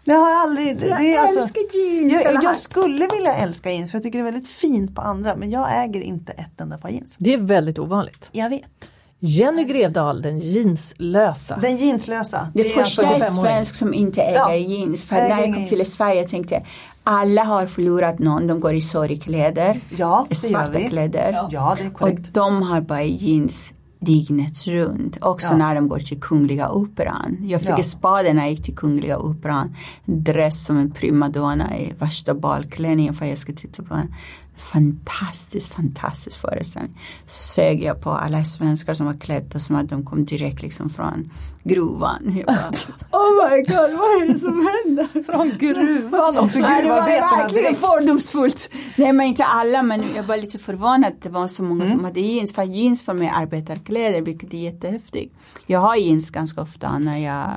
[0.04, 2.12] Jag har aldrig, det, Jag alltså, älskar jeans.
[2.12, 5.36] jag, jag skulle vilja älska jeans för jag tycker det är väldigt fint på andra
[5.36, 7.14] men jag äger inte ett enda par jeans.
[7.18, 8.28] Det är väldigt ovanligt.
[8.32, 8.90] Jag vet.
[9.20, 11.56] Jenny Grevdahl, den jeanslösa.
[11.56, 12.48] Den jeanslösa.
[12.54, 13.44] Det, är första alltså- är 45-åring.
[13.44, 15.06] svensk som inte äger Ja, jeans.
[15.06, 15.86] För när jag kom till.
[15.92, 16.62] Sverige tänkte jag
[17.06, 18.46] alla har förlorat någon.
[18.46, 19.80] De går i sorgkläder.
[19.96, 20.88] Ja, det gör svarta vi.
[20.88, 21.32] kläder.
[21.50, 25.18] Ja, det är Och de har bara jeans dygnet runt.
[25.24, 25.56] Också Ja.
[25.56, 27.36] när de går till Kungliga Operan.
[27.40, 27.82] Jag fick Ja.
[27.82, 29.76] spade när jag gick till Kungliga Operan.
[30.04, 34.14] Dress som en primadonna i värsta balklänningen för att jag skulle titta på en
[34.56, 36.98] fantastisk, fantastisk föreställning.
[37.26, 40.90] Så sög jag på alla svenskar som var klädda som att de kom direkt liksom
[40.90, 41.30] från
[41.62, 42.36] gruvan.
[42.36, 42.70] Jag bara,
[43.22, 45.22] oh my god, vad är det som händer?
[45.32, 46.58] Från gruvan också.
[46.58, 48.70] Nej, det var gruvarbetarna verkligen fördomsfullt.
[48.96, 51.96] Nej men inte alla men jag var lite förvånad att det var så många Mm.
[51.96, 52.52] som hade jeans.
[52.54, 55.34] För jeans för mig är arbetarkläder vilket är jättehäftigt.
[55.66, 57.50] Jag har jeans ganska ofta när jag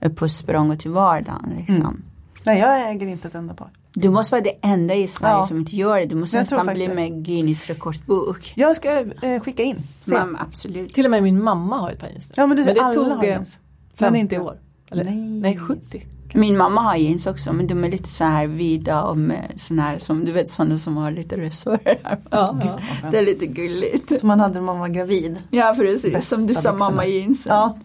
[0.00, 1.52] är på språng och till vardagen.
[1.56, 1.76] Liksom.
[1.76, 2.02] Mm.
[2.46, 3.70] Nej jag äger inte ett enda par.
[3.96, 5.46] Du måste vara det enda i Sverige Ja.
[5.46, 6.06] som inte gör det.
[6.06, 6.94] Du måste Jag nästan bli det.
[6.94, 8.52] med Guinness rekordbok.
[8.56, 9.76] Jag ska eh, skicka in.
[10.04, 10.94] Men absolut.
[10.94, 12.32] Till och med min mamma har ett par jeans.
[12.36, 13.58] Ja men, det, Men det alla tog, har eh, jeans.
[13.98, 14.58] Men 50 inte- år.
[14.90, 15.16] Eller, Nej.
[15.16, 15.58] nej.
[15.58, 16.06] 70.
[16.36, 19.78] Min mamma har jeans också men de är lite så här vida och med sån
[19.78, 21.98] här som du vet sådana som har lite resårer.
[22.02, 22.78] Ja, ja.
[23.10, 24.20] Det är lite gulligt.
[24.20, 25.36] Som man hade när man var gravid.
[25.50, 27.46] Ja precis, Bästa som du sa mamma jeans.
[27.46, 27.78] Ja.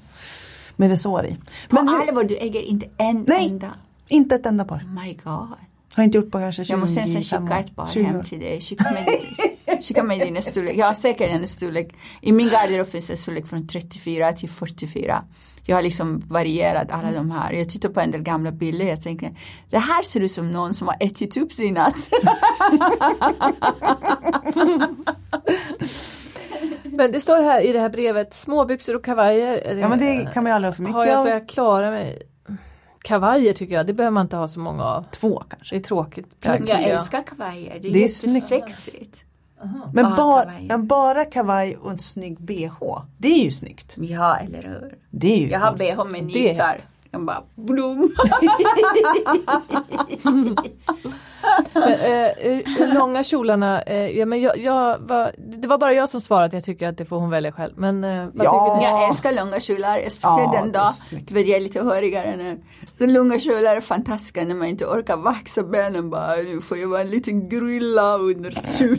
[0.76, 1.38] Med resår i.
[1.70, 3.46] På Men hur- allvar, du äger inte en Nej.
[3.48, 3.68] enda.
[4.08, 4.78] inte ett enda par.
[4.78, 5.48] Oh my god.
[5.96, 8.24] Har inte gjort på kanske 20 Jag måste nästan 25 skicka ett par 20 hem
[8.24, 8.62] till dig.
[8.62, 9.06] Skicka med,
[9.84, 10.78] skicka med dina storlek.
[10.78, 11.96] Jag har säkert en storlek.
[12.22, 15.24] I min garderob finns en storlek från 34 till 44.
[15.66, 17.54] Jag har liksom varierat alla de här.
[17.54, 18.86] Jag tittar på en del gamla bilder.
[18.86, 19.32] Jag tänker,
[19.70, 22.10] det här ser ut som någon som har ätit upp sin natt.
[26.84, 29.78] Men det står här i det här brevet, småbyxor och kavajer.
[29.82, 31.92] Ja men det kan man ju aldrig ha för mycket har jag så jag klarar
[31.92, 32.29] mig.
[33.02, 35.04] Kavajer tycker jag, det behöver man inte ha så många av.
[35.12, 35.76] Två kanske.
[35.76, 36.40] Det är tråkigt.
[36.40, 39.18] Plagg, Jag tycker älskar kavajer, det är, Det är jättesexigt.
[39.94, 40.78] Men Ah, bara, kavaj.
[40.78, 42.74] bara kavaj och en snygg bh.
[43.18, 43.96] Det är ju snyggt.
[43.98, 44.98] Ja, eller hur?
[45.10, 46.78] Det är ju Jag har bh med nitar.
[47.12, 48.10] Jag bara blom.
[51.74, 56.22] Men, eh, långa kjolarna, eh, ja, men jag, jag var, det var bara jag som
[56.22, 57.74] svarade att jag tycker att det får hon välja själv.
[57.78, 58.76] Men eh, vad Ja.
[58.76, 58.94] tycker du?
[58.94, 62.60] Jag älskar långa kjolar, speciellt Ja, den dag vet, jag är lite hårigare nu.
[62.98, 66.36] Den långa kjolar är fantastiska när man inte orkar vaxa benen bara.
[66.36, 68.98] Nu får jag vara en liten grilla under kjolen.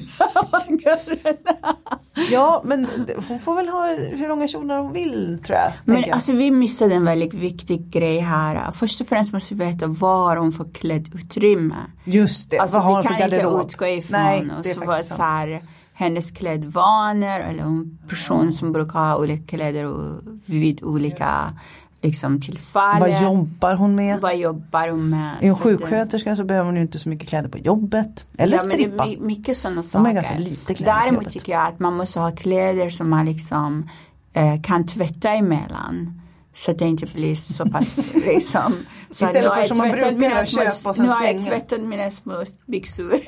[2.30, 2.86] Ja men
[3.28, 5.72] hon får väl ha hur långa kjolar hon vill tror jag.
[5.84, 6.10] Men jag.
[6.10, 8.70] alltså vi missade en väldigt viktig grej här.
[8.72, 11.76] Först och främst måste vi veta var hon får klädutrymme.
[12.04, 13.66] Just det, Alltså vad har vi hon för kan inte garderob?
[13.66, 15.62] utgå ifrån Nej, det är så här,
[15.92, 21.52] hennes klädvanor eller en person som brukar ha olika kläder och vid olika
[22.02, 23.00] liksom, tillfällen.
[23.00, 24.20] Vad jobbar hon med?
[24.20, 25.34] Vad jobbar hon med?
[25.40, 27.58] Är hon Så att det- sjuksköterska så behöver hon ju inte så mycket kläder på
[27.58, 28.24] jobbet.
[28.38, 29.04] Eller ja, men det strippa.
[29.04, 30.10] är my- mycket sådana De saker.
[30.10, 33.88] är ganska lite kläder Däremot tycker jag att man måste ha kläder som man liksom
[34.32, 36.16] eh, kan tvätta emellan.
[36.54, 38.74] Så att det inte blir så pass liksom.
[39.10, 42.44] Så Istället för som man brukar köpa och sen Nu har jag tvättat mina små
[42.66, 43.20] byxor.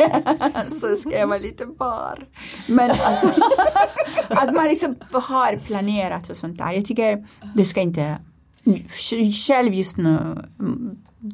[0.80, 2.18] så ska jag vara lite bar.
[2.66, 3.28] Men alltså
[4.28, 6.72] att man liksom har planerat och sånt där.
[6.72, 8.16] Jag tycker det ska inte
[9.46, 10.42] själv just nu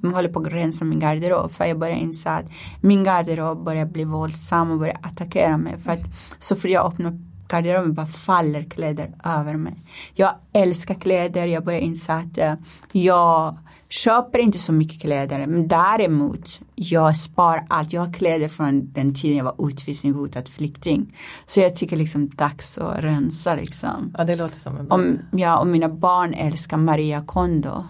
[0.02, 2.46] jag håller på att rensa min garderob för jag börjar inse att
[2.80, 6.04] min garderob börjar bli våldsam och börjar attackera mig för att
[6.38, 9.82] så fort jag öppnar garderoben bara faller kläder över mig.
[10.14, 12.54] Jag älskar kläder, jag börjar inse att eh,
[12.92, 13.56] jag
[13.88, 17.92] köper inte så mycket kläder men däremot jag spar allt.
[17.92, 21.16] Jag har kläder från den tiden jag var utvisningshotad flykting.
[21.46, 24.14] Så jag tycker liksom dags att rensa liksom.
[24.18, 24.94] Ja det låter som en bra.
[24.96, 27.84] Om, ja, och mina barn älskar Maria Kondo.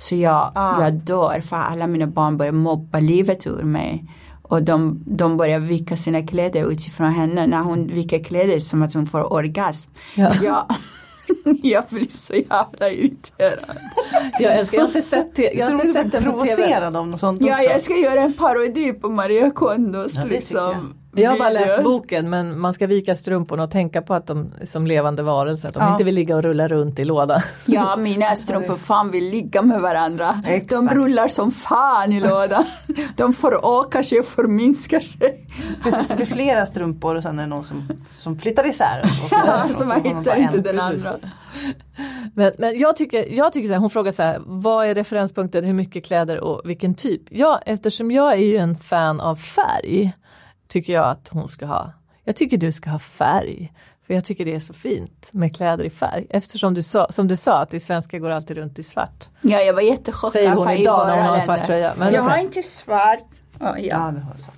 [0.00, 0.82] Så jag, Ah.
[0.82, 4.04] jag dör för alla mina barn börjar mobba livet ur mig.
[4.42, 7.46] Och de, de börjar vika sina kläder utifrån henne.
[7.46, 9.90] När hon viker kläder som att hon får orgasm.
[10.14, 10.32] Ja.
[10.42, 10.64] Jag,
[11.62, 13.76] jag blir så jävla irriterad.
[14.40, 16.56] Jag älskar, jag har inte sett, jag så har inte sett den på tv.
[16.56, 17.70] provocerad av något sånt Ja, också.
[17.70, 20.94] jag ska göra en parodi på Maria Kondos Ja, liksom.
[21.22, 24.50] Jag har bara läst boken men man ska vika strumporna och tänka på att de
[24.66, 25.92] som levande varelser, att de Ja.
[25.92, 27.40] inte vill ligga och rulla runt i lådan.
[27.66, 30.42] Ja, mina strumpor fan vill ligga med varandra.
[30.44, 30.94] De Exakt.
[30.94, 32.64] rullar som fan i lådan.
[33.16, 35.46] De förökar sig och förminskar sig.
[35.82, 39.00] Precis, det blir flera strumpor och sen är det någon som, som flyttar isär.
[39.02, 40.62] Och flyttar Ja, så man har hittar inte en.
[40.62, 41.10] den andra.
[42.34, 45.64] Men, men jag tycker, jag tycker så här, hon frågar så här, vad är referenspunkten,
[45.64, 47.22] hur mycket kläder och vilken typ?
[47.30, 50.12] Ja, eftersom jag är ju en fan av färg,
[50.68, 51.92] tycker jag att hon ska ha.
[52.24, 53.72] Jag tycker du ska ha färg.
[54.06, 56.26] För jag tycker det är så fint med kläder i färg.
[56.30, 59.28] Eftersom du sa, som du sa, att i svenska går alltid runt i svart.
[59.40, 60.32] Ja, jag var jättechockad.
[60.32, 61.92] Säger hon idag när hon har svart tröja.
[61.98, 63.18] Men jag så- har inte svart.
[63.58, 63.98] Ja, Ja, ja.
[63.98, 64.54] det har jag svart.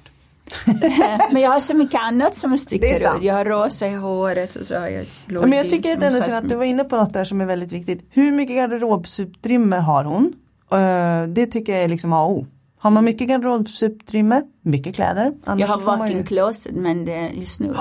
[1.33, 3.23] Men jag har så mycket annat som Det är sticker ut.
[3.23, 6.33] Jag har rosa i håret och så har jag blå Ja, men jag tycker att,
[6.33, 8.07] att du var inne på något där som är väldigt viktigt.
[8.11, 10.33] Hur mycket garderobsutrymme har hon?
[10.73, 12.47] Eh, det tycker jag är liksom A och O.
[12.83, 15.33] Har man mycket garderobsutrymme, mycket kläder.
[15.45, 16.25] Jag har så får man walk-in ju...
[16.25, 17.75] closet men det, just nu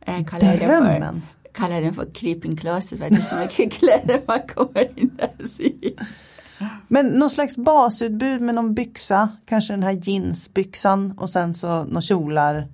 [0.00, 1.20] eh, kallar jag det för
[1.54, 5.30] kallar den för creeping closet för att det är så mycket kläder man kommer inte
[5.38, 5.96] ens i.
[6.88, 12.00] Men någon slags basutbud med någon byxa, kanske den här jeansbyxan och sen så några
[12.00, 12.68] kjolar.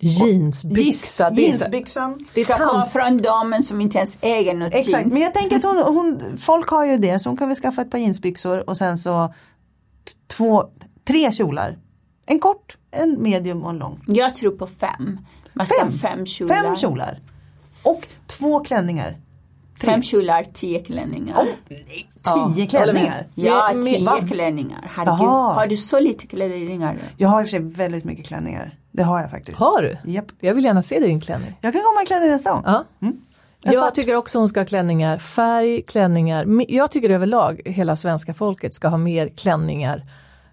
[0.00, 2.18] Jeansbyxa, Jeansbyxan.
[2.34, 5.12] Det ska komma från damen som inte ens äger något Exakt, jeans.
[5.12, 7.82] men jag tänker att hon, hon, folk har ju det så hon kan väl skaffa
[7.82, 10.64] ett par jeansbyxor och sen så t- två,
[11.06, 11.78] tre kjolar.
[12.26, 14.00] En kort, en medium och en lång.
[14.06, 15.18] Jag tror på fem.
[15.52, 15.88] Man ska Fem?
[15.88, 16.54] ha fem kjolar.
[16.62, 17.20] Fem kjolar.
[17.84, 19.16] Och två klänningar.
[19.80, 21.36] Fem kjolar, tio klänningar.
[21.68, 22.70] nej, Ja, tio med.
[22.70, 23.26] klänningar.
[23.34, 24.20] Ja, tio va?
[24.28, 24.90] klänningar.
[24.94, 26.96] Herregud, har du så lite klänningar?
[27.16, 28.78] Jag har i och för sig väldigt mycket klänningar.
[28.92, 29.58] Det har jag faktiskt.
[29.58, 30.12] Har du?
[30.12, 30.26] Japp.
[30.40, 31.58] Jag vill gärna se din klänning.
[31.60, 32.62] Jag kan komma i klänning nästa gång.
[32.66, 32.84] Ja.
[33.00, 33.16] En
[33.60, 33.94] Jag svart.
[33.94, 36.46] tycker också hon ska ha klänningar, färg, klänningar.
[36.68, 40.02] Jag tycker överlag hela svenska folket ska ha mer klänningar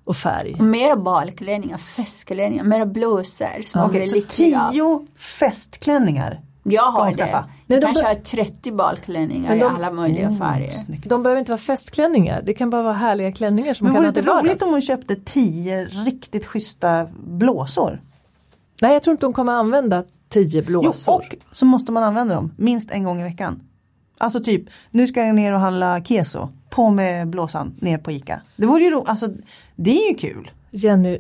[0.05, 0.55] och färg.
[0.62, 6.41] Mera balklänningar, festklänningar, mera blåsor som blir så tio festklänningar.
[6.63, 7.43] Jag ska har hon det.
[7.67, 10.73] Nej, de Kanske har 30 balklänningar Men i de- alla möjliga färger.
[10.73, 11.09] Snyggt.
[11.09, 14.13] De behöver inte vara festklänningar, det kan bara vara härliga klänningar som Men man vore
[14.13, 14.62] kan det ha inte till roligt vardags.
[14.62, 18.01] om hon köpte tio riktigt schyssta blåsor?
[18.81, 21.13] Nej, jag tror inte hon kommer använda tio Jo, blåsor.
[21.15, 21.23] och
[21.55, 23.62] så måste man använda dem minst en gång i veckan.
[24.21, 26.49] Alltså typ, nu ska jag ner och handla keso.
[26.69, 28.41] På med blåsan ner på ICA.
[28.55, 29.27] Det vore ju ro- alltså
[29.75, 30.51] det är ju kul.
[30.71, 31.17] Jenny,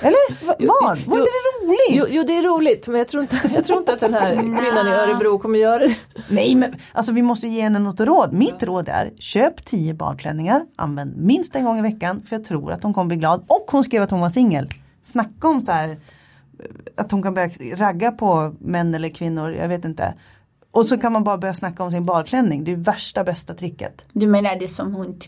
[0.00, 0.98] Eller vad?
[0.98, 1.78] Var inte det roligt?
[1.90, 4.34] Jo, jo det är roligt men jag tror inte, jag tror inte att den här
[4.60, 5.96] kvinnan i Örebro kommer göra det.
[6.28, 8.32] Nej men alltså vi måste ge henne något råd.
[8.32, 12.72] Mitt råd är köp 10 badklänningar, använd minst en gång i veckan för jag tror
[12.72, 13.44] att hon kommer bli glad.
[13.46, 14.68] Och hon skrev att hon var singel.
[15.02, 15.98] Snacka om så här
[16.96, 20.14] att hon kan börja ragga på män eller kvinnor, jag vet inte.
[20.72, 22.64] Och så kan man bara börja snacka om sin badklänning.
[22.64, 24.02] Det är värsta bästa tricket.
[24.12, 25.18] Du menar det som hon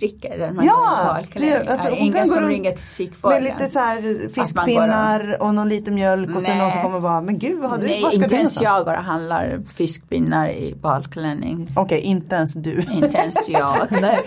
[0.53, 3.43] man Ja, det- att hon kan gå som runt ringer till psykvården?
[3.43, 6.85] Med lite så här fiskpinnar och någon liten mjölk och är det någon som Nej.
[6.85, 8.93] kommer bara, men gud vad har du, Nej, var ska inte du ens jag går
[8.97, 11.69] och handlar fiskpinnar i balklänning.
[11.77, 12.81] Okej, inte ens du.
[12.93, 13.77] Inte ens jag.
[14.01, 14.19] Nej,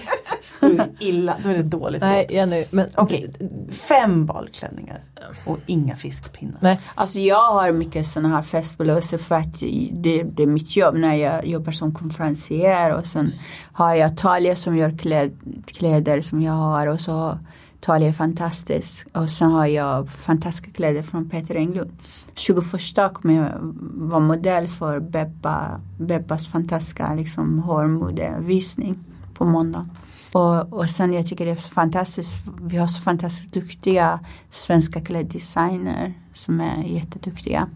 [0.59, 2.01] Då är det illa, då är det dåligt.
[2.01, 3.33] nej Jenny, men Okej,
[3.71, 5.03] fem balklänningar
[5.45, 6.57] och inga fiskpinnar.
[6.61, 6.79] nej.
[6.95, 9.59] Alltså jag har mycket sådana här festblåsor för att
[9.91, 13.31] det, det är mitt jobb när jag jobbar som konferencier och sen
[13.71, 15.31] har jag Talia som gör kläd,
[15.65, 17.37] kläder som jag har och så
[17.81, 21.91] Talia är fantastisk och sen har jag fantastiska kläder från Peter Englund.
[22.35, 22.65] 21
[23.13, 23.49] kommer jag
[23.93, 28.99] vara modell för Bebba, Bebbas fantastiska liksom, hårmodevisning
[29.33, 29.89] på måndag.
[30.35, 34.19] Och, och sen jag tycker det är fantastiskt, vi har så fantastiskt duktiga
[34.49, 37.67] svenska kläddesigner som är jätteduktiga.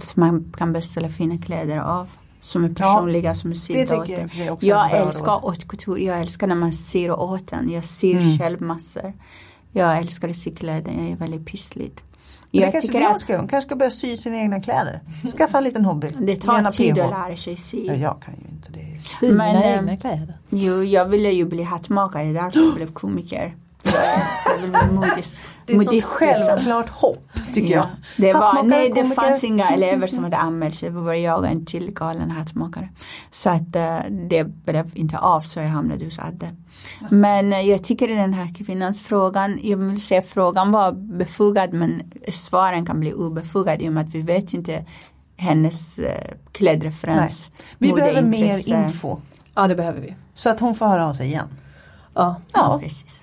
[0.00, 2.08] Som man kan beställa fina kläder av.
[2.40, 4.30] Som är personliga, som är sydda åt jag
[4.60, 7.70] Jag bra älskar haute couture, jag älskar när man syr åt en.
[7.70, 8.38] Jag syr Mm.
[8.38, 9.12] själv massor.
[9.72, 12.04] Jag älskar att sy kläder, jag är väldigt pissligt.
[12.52, 13.40] Men det Jag kanske det hon att ska göra.
[13.42, 15.00] Hon kanske ska börja sy sina egna kläder.
[15.38, 16.08] Skaffa en liten hobby.
[16.20, 17.00] det tar Gärna tid PH.
[17.04, 17.84] att lära sig sy.
[17.86, 19.00] Ja, jag kan ju inte det.
[19.20, 20.38] Sy Men, egna kläder.
[20.50, 23.54] Jo, jag ville ju bli hattmakare, därför jag blev komiker.
[24.92, 25.34] Modis.
[25.66, 26.10] Det är ett sånt liksom.
[26.16, 27.86] självklart hopp tycker jag.
[28.16, 29.22] Det var, nej det komiker.
[29.22, 32.30] fanns inga elever som hade anmält sig, det var bara jag och en till galen
[32.30, 32.88] hattmakare.
[33.30, 36.48] Så att eh, det blev inte av så jag hamnade hos Adde.
[37.10, 41.72] Men eh, jag tycker i den här kvinnans frågan, jag vill säga frågan var befogad
[41.72, 44.84] men svaren kan bli obefogade i och med att vi vet inte
[45.36, 47.50] hennes eh, klädreferens.
[47.78, 49.20] Vi behöver mer info.
[49.54, 50.14] Ja det behöver vi.
[50.34, 51.48] Så att hon får höra av sig igen.
[52.14, 52.40] Ja.
[52.52, 53.21] Ja, Ja, precis.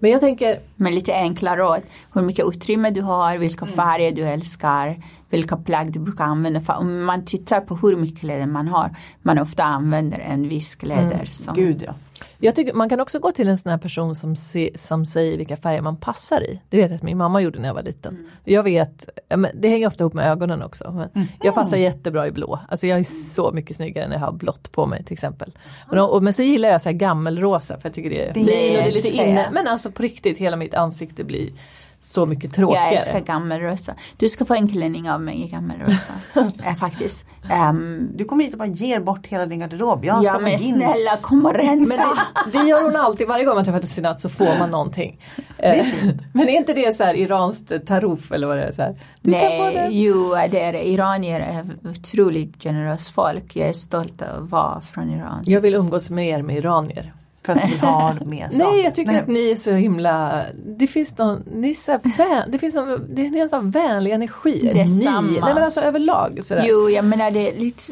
[0.00, 1.80] Men jag tänker, Men lite enkla råd.
[2.14, 3.74] Hur mycket utrymme du har, vilka Mm.
[3.74, 4.96] färger du älskar,
[5.30, 6.60] vilka plagg du brukar använda.
[6.60, 8.90] För om man tittar på hur mycket kläder man har,
[9.22, 11.24] man ofta använder en viss kläder.
[11.30, 11.66] Som, Mm.
[11.66, 11.94] gud ja.
[12.38, 15.38] Jag tycker man kan också gå till en sån här person som, se, som säger
[15.38, 16.60] vilka färger man passar i.
[16.68, 18.14] Det vet jag att min mamma gjorde när jag var liten.
[18.14, 18.30] Mm.
[18.44, 19.08] Jag vet,
[19.54, 20.92] det hänger ofta ihop med ögonen också.
[20.92, 21.28] Men Mm.
[21.42, 22.58] Jag passar jättebra i blå.
[22.68, 23.04] Alltså jag är
[23.34, 25.52] så mycket snyggare när jag har blått på mig till exempel.
[25.90, 28.44] Men, och, men så gillar jag så här gammelrosa för jag tycker det är, Det
[28.44, 29.48] det är, lite inne.
[29.52, 31.50] Men alltså på riktigt, hela mitt ansikte blir
[32.02, 32.86] så mycket jag tråkigare.
[32.90, 33.94] älskar gammelrosa.
[34.16, 36.12] Du ska få en klänning av mig i gammelrosa.
[36.66, 37.24] äh, faktiskt.
[37.50, 40.04] Ehm, Du kommer hit och bara ger bort hela din garderob.
[40.04, 40.62] Jag ja men jeans.
[40.68, 41.94] snälla kom och rensa.
[41.96, 45.20] Men det, det gör hon alltid, varje gång man träffar Sinat så får man någonting.
[45.58, 45.86] Eh,
[46.32, 48.72] Men är inte det så här iranskt taruf eller vad det är?
[48.72, 49.88] Så här, Nej, det.
[49.96, 50.88] jo det är det.
[50.88, 53.56] Iranier är otroligt generöst folk.
[53.56, 55.42] Jag är stolt över att vara från Iran.
[55.46, 57.14] Jag vill umgås med er med iranier.
[57.42, 58.72] För att vi har mer saker.
[58.72, 59.20] Nej, jag tycker Nej.
[59.20, 60.44] att ni är så himla,
[60.78, 64.10] det finns någon, ni är så vän, det finns någon, det är en sån vänlig
[64.10, 64.70] energi.
[64.74, 65.20] Detsamma.
[65.20, 66.64] Ni, nej men alltså överlag sådär.
[66.68, 67.82] Jo, jag menar det är lite,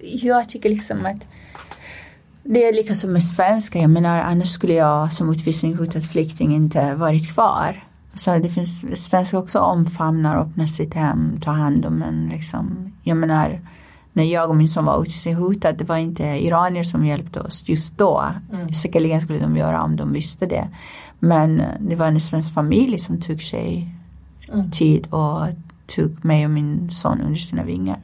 [0.00, 1.26] jag tycker liksom att
[2.42, 3.78] det är lika som med svenska.
[3.78, 7.84] Jag menar annars skulle jag som utvisningshotad flykting inte varit kvar.
[8.14, 12.92] Så det finns, svenskar också omfamnar, öppnar sitt hem, tar hand om en liksom.
[13.02, 13.60] Jag menar
[14.16, 17.98] när jag och min son var utvisningshotad, det var inte iranier som hjälpte oss just
[17.98, 18.24] då.
[18.52, 18.72] Mm.
[18.72, 20.68] Säkerligen skulle de göra om de visste det.
[21.18, 23.96] Men det var en svensk familj som tog sig
[24.48, 24.70] Mm.
[24.70, 25.46] tid och
[25.86, 28.00] tog mig och min son under sina vingar.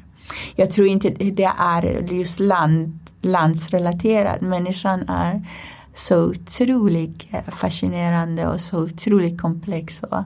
[0.57, 4.41] Jag tror inte det är just land, landsrelaterat.
[4.41, 5.49] Människan är
[5.95, 10.25] så otroligt fascinerande och så otroligt komplex och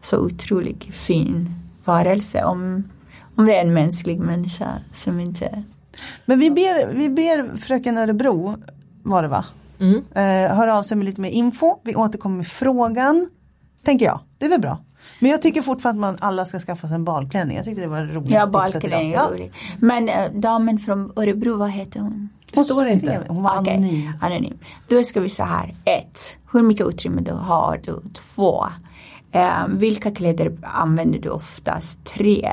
[0.00, 1.54] så otroligt fin
[1.84, 2.44] varelse.
[2.44, 2.84] Om,
[3.38, 5.62] om det är en mänsklig människa som inte...
[6.24, 8.56] Men vi ber, vi ber fröken Örebro,
[9.02, 9.44] var det va?
[9.80, 10.04] Mm.
[10.14, 11.78] Eh, höra av sig med lite mer info.
[11.82, 13.28] Vi återkommer med frågan.
[13.84, 14.20] Tänker jag.
[14.38, 14.78] Det är väl bra.
[15.18, 17.56] Men jag tycker fortfarande att man alla ska skaffa sig en balklänning.
[17.56, 18.30] Jag tyckte det var roligt.
[18.30, 19.54] Ja, balklänning är roligt.
[19.78, 22.28] Men äh, damen från Örebro, vad heter hon?
[22.54, 23.24] Hon står inte.
[23.28, 24.12] Hon var Okej, anonym.
[24.20, 24.58] anonym.
[24.88, 25.74] Då ska vi så här.
[25.84, 28.00] Ett, hur mycket utrymme du har du?
[28.12, 28.66] Två,
[29.32, 32.04] eh, vilka kläder använder du oftast?
[32.04, 32.52] Tre,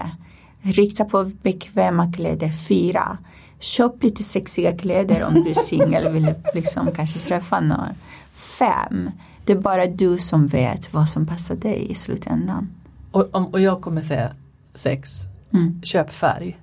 [0.66, 2.52] rikta på bekväma kläder.
[2.68, 3.18] Fyra,
[3.60, 7.80] köp lite sexiga kläder om du är singel och vill liksom kanske träffa någon.
[8.60, 9.12] Fem,
[9.46, 12.70] det är bara du som vet vad som passar dig i slutändan.
[13.12, 14.34] Och, och jag kommer säga
[14.74, 15.12] sex,
[15.54, 15.82] Mm.
[15.84, 16.58] köp färg.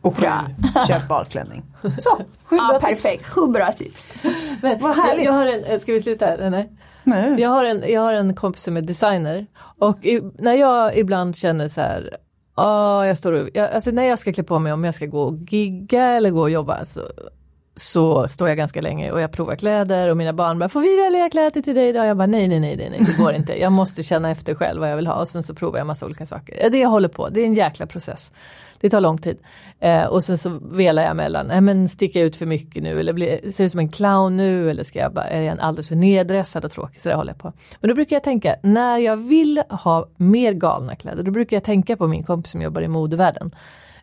[0.00, 0.46] Och sju, Bra.
[0.88, 1.62] köp balklänning.
[1.82, 3.02] Så, sju Ja, bra tips.
[3.02, 4.10] perfekt, sju bra tips.
[4.62, 5.24] Men, Vad härligt.
[5.24, 6.26] Jag, jag har en, eh, ska vi sluta?
[6.28, 6.72] Eller Nej.
[7.04, 7.40] Nej.
[7.40, 9.46] Jag har en, jag har en kompis som är designer
[9.78, 12.16] och i, när jag ibland känner så här,
[12.56, 15.06] Oh, jag står och, jag, alltså när jag ska klä på mig om jag ska
[15.06, 17.00] gå och gigga eller gå och jobba så,
[17.76, 21.02] så står jag ganska länge och jag provar kläder och mina barn bara, får vi
[21.02, 22.06] välja kläder till dig idag?
[22.06, 23.60] Jag bara, nej, nej, nej, nej, det går inte.
[23.60, 26.06] Jag måste känna efter själv vad jag vill ha och sen så provar jag massa
[26.06, 26.56] olika saker.
[26.62, 28.32] Det det jag håller på, det är en jäkla process.
[28.80, 29.36] Det tar lång tid.
[29.80, 33.00] Eh, och sen så velar jag mellan, nej men sticker jag ut för mycket nu
[33.00, 35.88] eller blir, ser ut som en clown nu eller ska jag bara, är jag alldeles
[35.88, 37.02] för neddressad och tråkig?
[37.02, 37.52] Så det håller jag på.
[37.80, 41.64] Men då brukar jag tänka, när jag vill ha mer galna kläder, då brukar jag
[41.64, 43.54] tänka på min kompis som jobbar i modevärlden.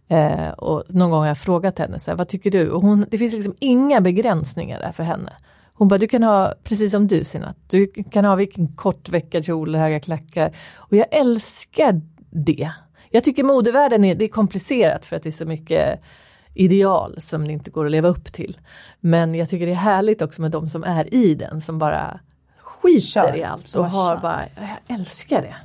[0.07, 2.69] Eh, och någon gång har jag frågat henne, så här, vad tycker du?
[2.69, 5.33] Och hon, det finns liksom inga begränsningar där för henne.
[5.73, 9.75] Hon bara, du kan ha, precis som du Sinat, du kan ha vilken kortveckad kjol,
[9.75, 10.55] höga klackar.
[10.75, 12.71] Och jag älskar det.
[13.09, 16.01] Jag tycker modevärlden är, det är komplicerat för att det är så mycket
[16.53, 18.57] ideal som det inte går att leva upp till.
[18.99, 22.19] Men jag tycker det är härligt också med de som är i den, som bara
[22.59, 23.37] skiter Kör.
[23.37, 25.55] i allt och har bara, jag älskar det.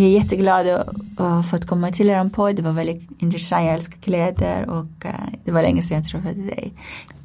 [0.00, 2.56] Jag är jätteglad att ha fått komma till er podd.
[2.56, 3.64] Det var väldigt intressant.
[3.64, 5.12] Jag älskar kläder och eh,
[5.44, 6.72] det var länge sedan jag träffade dig.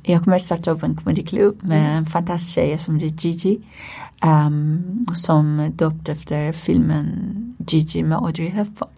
[0.04, 3.60] Jag kommer att starta upp en komediklubb med en fantastisk tjej som heter Gigi.
[4.22, 8.90] ehm, som döpt efter filmen Gigi med Audrey Hepburn.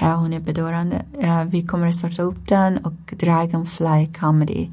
[0.00, 1.02] Eh, hon är bedårande.
[1.20, 4.68] Eh, vi kommer att starta upp den och Dragonfly Comedy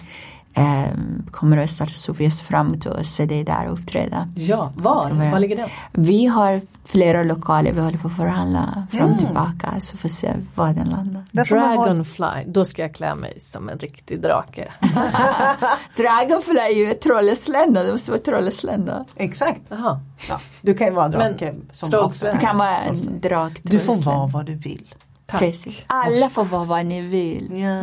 [0.54, 0.88] eh,
[1.32, 2.20] kommer att startas upp.
[2.22, 4.28] Jag ser fram emot att se dig där uppträda.
[4.36, 5.10] Ja, var?
[5.12, 5.70] vara- Var ligger den?
[5.92, 10.34] Vi har flera lokaler, vi håller på att förhandla fram och tillbaka så får se
[10.56, 11.24] var den landar.
[11.32, 14.68] Dragonfly, då ska jag klä mig som en riktig drake.
[15.98, 19.06] Dragonfly är ju trolleslända, det måste vara trolleslända.
[19.16, 19.62] Exakt.
[19.70, 20.00] Jaha.
[20.30, 22.38] Ja, du kan ju vara Men drake som trollslända.
[22.40, 24.94] Det kan vara en drak Du får vara vad du vill.
[25.28, 25.84] Precis.
[25.88, 27.52] Alla får vara vad ni vill.
[27.62, 27.80] Ja.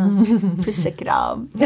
[0.65, 1.49] Puss och kram.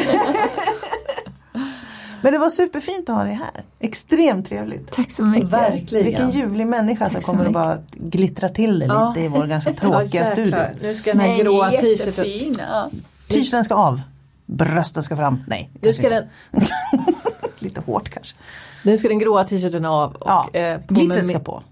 [2.24, 3.64] Men det var superfint att ha dig här.
[3.80, 4.92] Extremt trevligt.
[4.92, 5.48] Tack så mycket.
[5.48, 6.04] Verkligen.
[6.06, 7.54] Vilken ljuvlig människa som kommer att mycket.
[7.54, 7.78] bara
[8.10, 9.08] glittra till det Ja.
[9.08, 10.56] lite i vår ganska tråkiga Ja, studio.
[10.82, 12.90] Nu ska den här Nej, gråa t-shirten.
[13.28, 14.00] T-shirten ska av.
[14.46, 15.44] Brösten ska fram.
[15.46, 16.24] Nej, nu ska, den,
[17.58, 18.36] lite hårt kanske.
[18.82, 21.62] nu ska den gråa t-shirten av och Ja, eh, på, glittret med, ska på.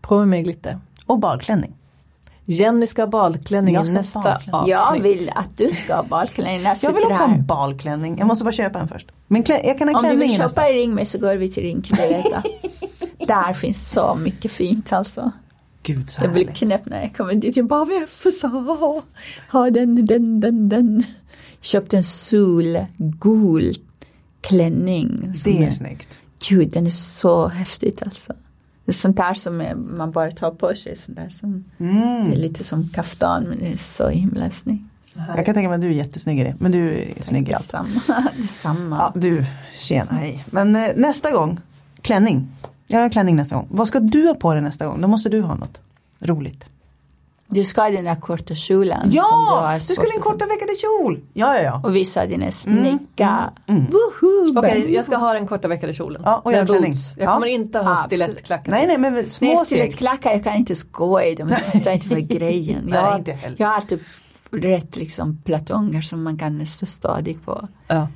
[0.00, 0.78] på med glitter.
[1.06, 1.74] Och balklänning.
[2.50, 4.54] Jenny ska ha balklänning Jag i nästa balklänning.
[4.54, 4.76] avsnitt.
[4.76, 8.18] Jag vill att du ska ha balklänning när jag Jag vill också ha en balklänning.
[8.18, 9.10] Jag måste bara köpa en först.
[9.26, 11.50] Men klä, jag kan ha Om du vill köpa i Ring mig så går vi
[11.50, 12.22] till Rinkeby.
[13.26, 15.32] Där finns så mycket fint alltså.
[15.82, 17.56] Gud så Jag blir knäpp när jag kommer dit.
[17.56, 19.02] Jag bara, får så ha,
[19.52, 21.04] ha den, den, den, den.
[21.60, 23.74] Köpte en solgul
[24.40, 25.32] klänning.
[25.44, 26.18] Det är snyggt.
[26.48, 28.32] Gud, den är så häftigt alltså.
[28.88, 30.96] Det är sånt där som man bara tar på sig.
[30.96, 32.30] Sånt där som, Mm.
[32.30, 34.82] Det är lite som kaftan men det är så himla snyggt.
[35.36, 36.54] Jag kan tänka mig att du är jättesnygg i det.
[36.58, 37.64] Men du är snygg i allt.
[37.64, 38.28] Detsamma.
[38.36, 38.96] Detsamma.
[38.96, 40.44] Ja, du, tjena, hej.
[40.50, 41.60] Men eh, nästa gång,
[42.02, 42.48] klänning.
[42.86, 43.66] Jag har klänning nästa gång.
[43.70, 45.00] Vad ska du ha på dig nästa gång?
[45.00, 45.80] Då måste du ha något
[46.20, 46.64] roligt.
[47.50, 49.10] Du ska ha den där korta kjolen.
[49.12, 51.20] Ja, du svårt skulle ha att- korta veckade kjol.
[51.32, 51.80] Ja, ja, ja.
[51.84, 53.50] Och visa dina snygga.
[53.66, 53.84] Mm.
[53.86, 54.58] Woho!
[54.58, 56.22] Okej, jag ska ha den korta veckade kjolen.
[56.24, 57.14] Ja, och jag boots.
[57.16, 57.34] Jag Ja.
[57.34, 58.70] kommer inte ha stilettklackar.
[58.70, 61.48] Nej, nej, men små Nej, stilettklackar, jag kan inte gå i dem.
[61.48, 62.82] Jag fattar inte vad grejen.
[62.84, 63.56] Nej, Jag, inte heller.
[63.58, 64.00] jag har alltid
[64.50, 67.68] rätt liksom platonger som man kan stå stadig på.
[67.86, 68.08] Ja.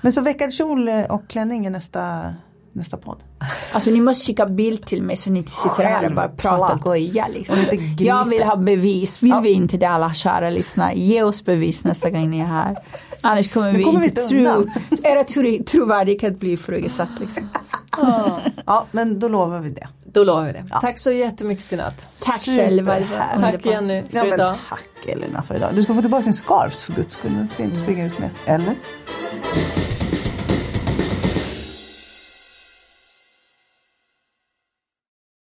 [0.00, 2.34] Men så veckad kjol och klänning är nästa,
[2.76, 3.18] nästa podd.
[3.72, 6.74] Alltså ni måste skicka bild till mig så ni inte sitter här och bara pratar
[6.74, 7.58] och gojar liksom.
[7.98, 9.22] Jag vill ha bevis.
[9.22, 9.40] Vill Ja.
[9.40, 10.94] vi inte det alla kära lyssnare?
[10.94, 12.76] Ge oss bevis nästa gång ni är här.
[13.20, 14.66] Annars kommer vi kommer vi inte inte tro,
[15.02, 17.48] era tro, trovärdighet blir ifrågasatt liksom.
[18.66, 19.88] Ja, men då lovar vi det.
[20.12, 20.64] Då lovar vi det.
[20.80, 22.08] Tack så jättemycket Stinat.
[22.24, 22.94] Tack själva.
[23.40, 23.66] Tack.
[23.66, 24.54] Jenny för Ja, men idag.
[24.68, 25.70] tack Elina för idag.
[25.74, 27.32] Du ska få tillbaka din scarf för guds skull.
[27.42, 28.30] Du ska inte springa ut med.
[28.46, 28.74] Eller?